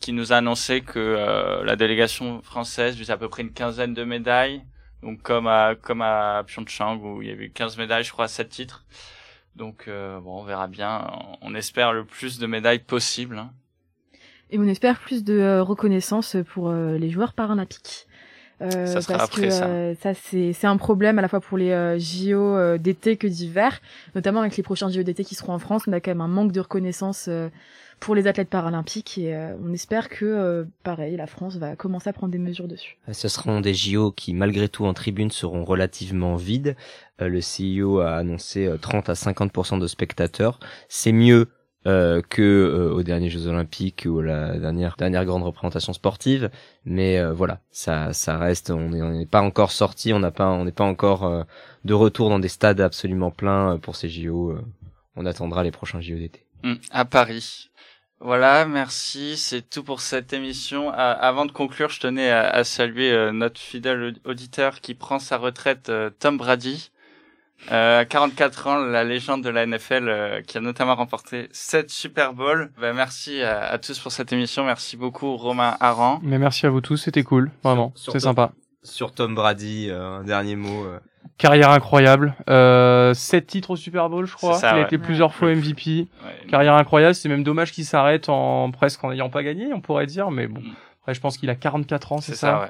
[0.00, 3.94] qui nous a annoncé que euh, la délégation française vise à peu près une quinzaine
[3.94, 4.62] de médailles.
[5.02, 8.24] Donc comme à comme à Pyeongchang où il y avait eu 15 médailles, je crois,
[8.24, 8.84] à 7 titres.
[9.54, 11.06] Donc euh, bon, on verra bien.
[11.40, 13.38] On espère le plus de médailles possible.
[13.38, 13.52] hein.
[14.50, 18.07] Et on espère plus de euh, reconnaissance pour euh, les joueurs paralympiques.
[18.60, 19.66] Euh, Ça sera parce après, que ça.
[19.66, 23.26] euh, ça c'est c'est un problème à la fois pour les euh, JO d'été que
[23.26, 23.80] d'hiver,
[24.14, 26.28] notamment avec les prochains JO d'été qui seront en France, on a quand même un
[26.28, 27.48] manque de reconnaissance euh,
[28.00, 32.08] pour les athlètes paralympiques et euh, on espère que euh, pareil la France va commencer
[32.08, 32.96] à prendre des mesures dessus.
[33.10, 36.76] Ce seront des JO qui, malgré tout, en tribune, seront relativement vides.
[37.20, 40.60] Euh, le CIO a annoncé euh, 30 à 50% de spectateurs.
[40.88, 41.48] C'est mieux
[41.88, 46.50] euh, que euh, aux derniers Jeux Olympiques ou la dernière dernière grande représentation sportive,
[46.84, 48.70] mais euh, voilà, ça ça reste.
[48.70, 51.44] On n'est on n'est pas encore sorti, on n'a pas on n'est pas encore euh,
[51.84, 54.58] de retour dans des stades absolument pleins euh, pour ces JO.
[55.16, 56.44] on attendra les prochains JO d'été.
[56.62, 57.70] Hmm, à Paris.
[58.20, 59.36] Voilà, merci.
[59.38, 60.90] C'est tout pour cette émission.
[60.90, 66.36] Avant de conclure, je tenais à, saluer notre fidèle auditeur qui prend sa retraite, Tom
[66.36, 66.90] Brady.
[67.72, 71.90] Euh, à 44 ans, la légende de la NFL euh, qui a notamment remporté 7
[71.90, 72.70] Super Bowl.
[72.80, 74.64] Ben, merci à, à tous pour cette émission.
[74.64, 76.20] Merci beaucoup Romain Aran.
[76.22, 78.52] Mais merci à vous tous, c'était cool, vraiment, c'est sympa.
[78.84, 80.84] Sur Tom Brady, euh, un dernier mot.
[80.84, 80.98] euh.
[81.36, 84.54] Carrière incroyable, euh, 7 titres au Super Bowl, je crois.
[84.54, 84.82] C'est ça, Il a ouais.
[84.84, 85.90] été plusieurs fois MVP.
[86.24, 89.80] Ouais, Carrière incroyable, c'est même dommage qu'il s'arrête en presque en n'ayant pas gagné, on
[89.80, 90.60] pourrait dire, mais bon.
[90.60, 90.72] Mm.
[91.02, 92.68] Après, je pense qu'il a 44 ans, c'est c'est ça, ça, ouais.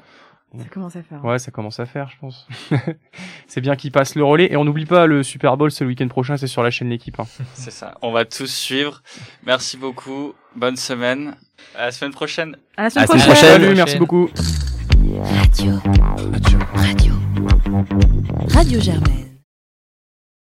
[0.57, 1.23] Ça commence à faire.
[1.23, 2.47] Ouais, ça commence à faire, je pense.
[3.47, 4.51] c'est bien qu'il passe le relais.
[4.51, 6.89] Et on n'oublie pas, le Super Bowl, c'est le week-end prochain, c'est sur la chaîne
[6.89, 7.19] L'équipe.
[7.19, 7.25] hein.
[7.53, 7.95] C'est ça.
[8.01, 9.03] On va tous suivre.
[9.45, 10.33] Merci beaucoup.
[10.55, 11.35] Bonne semaine.
[11.75, 12.57] À la semaine prochaine.
[12.77, 13.47] À la semaine À la semaine prochaine.
[13.49, 13.61] prochaine.
[13.61, 14.29] Salut, merci beaucoup.
[15.35, 15.73] Radio.
[16.73, 17.09] Radio.
[18.49, 19.28] Radio Germaine.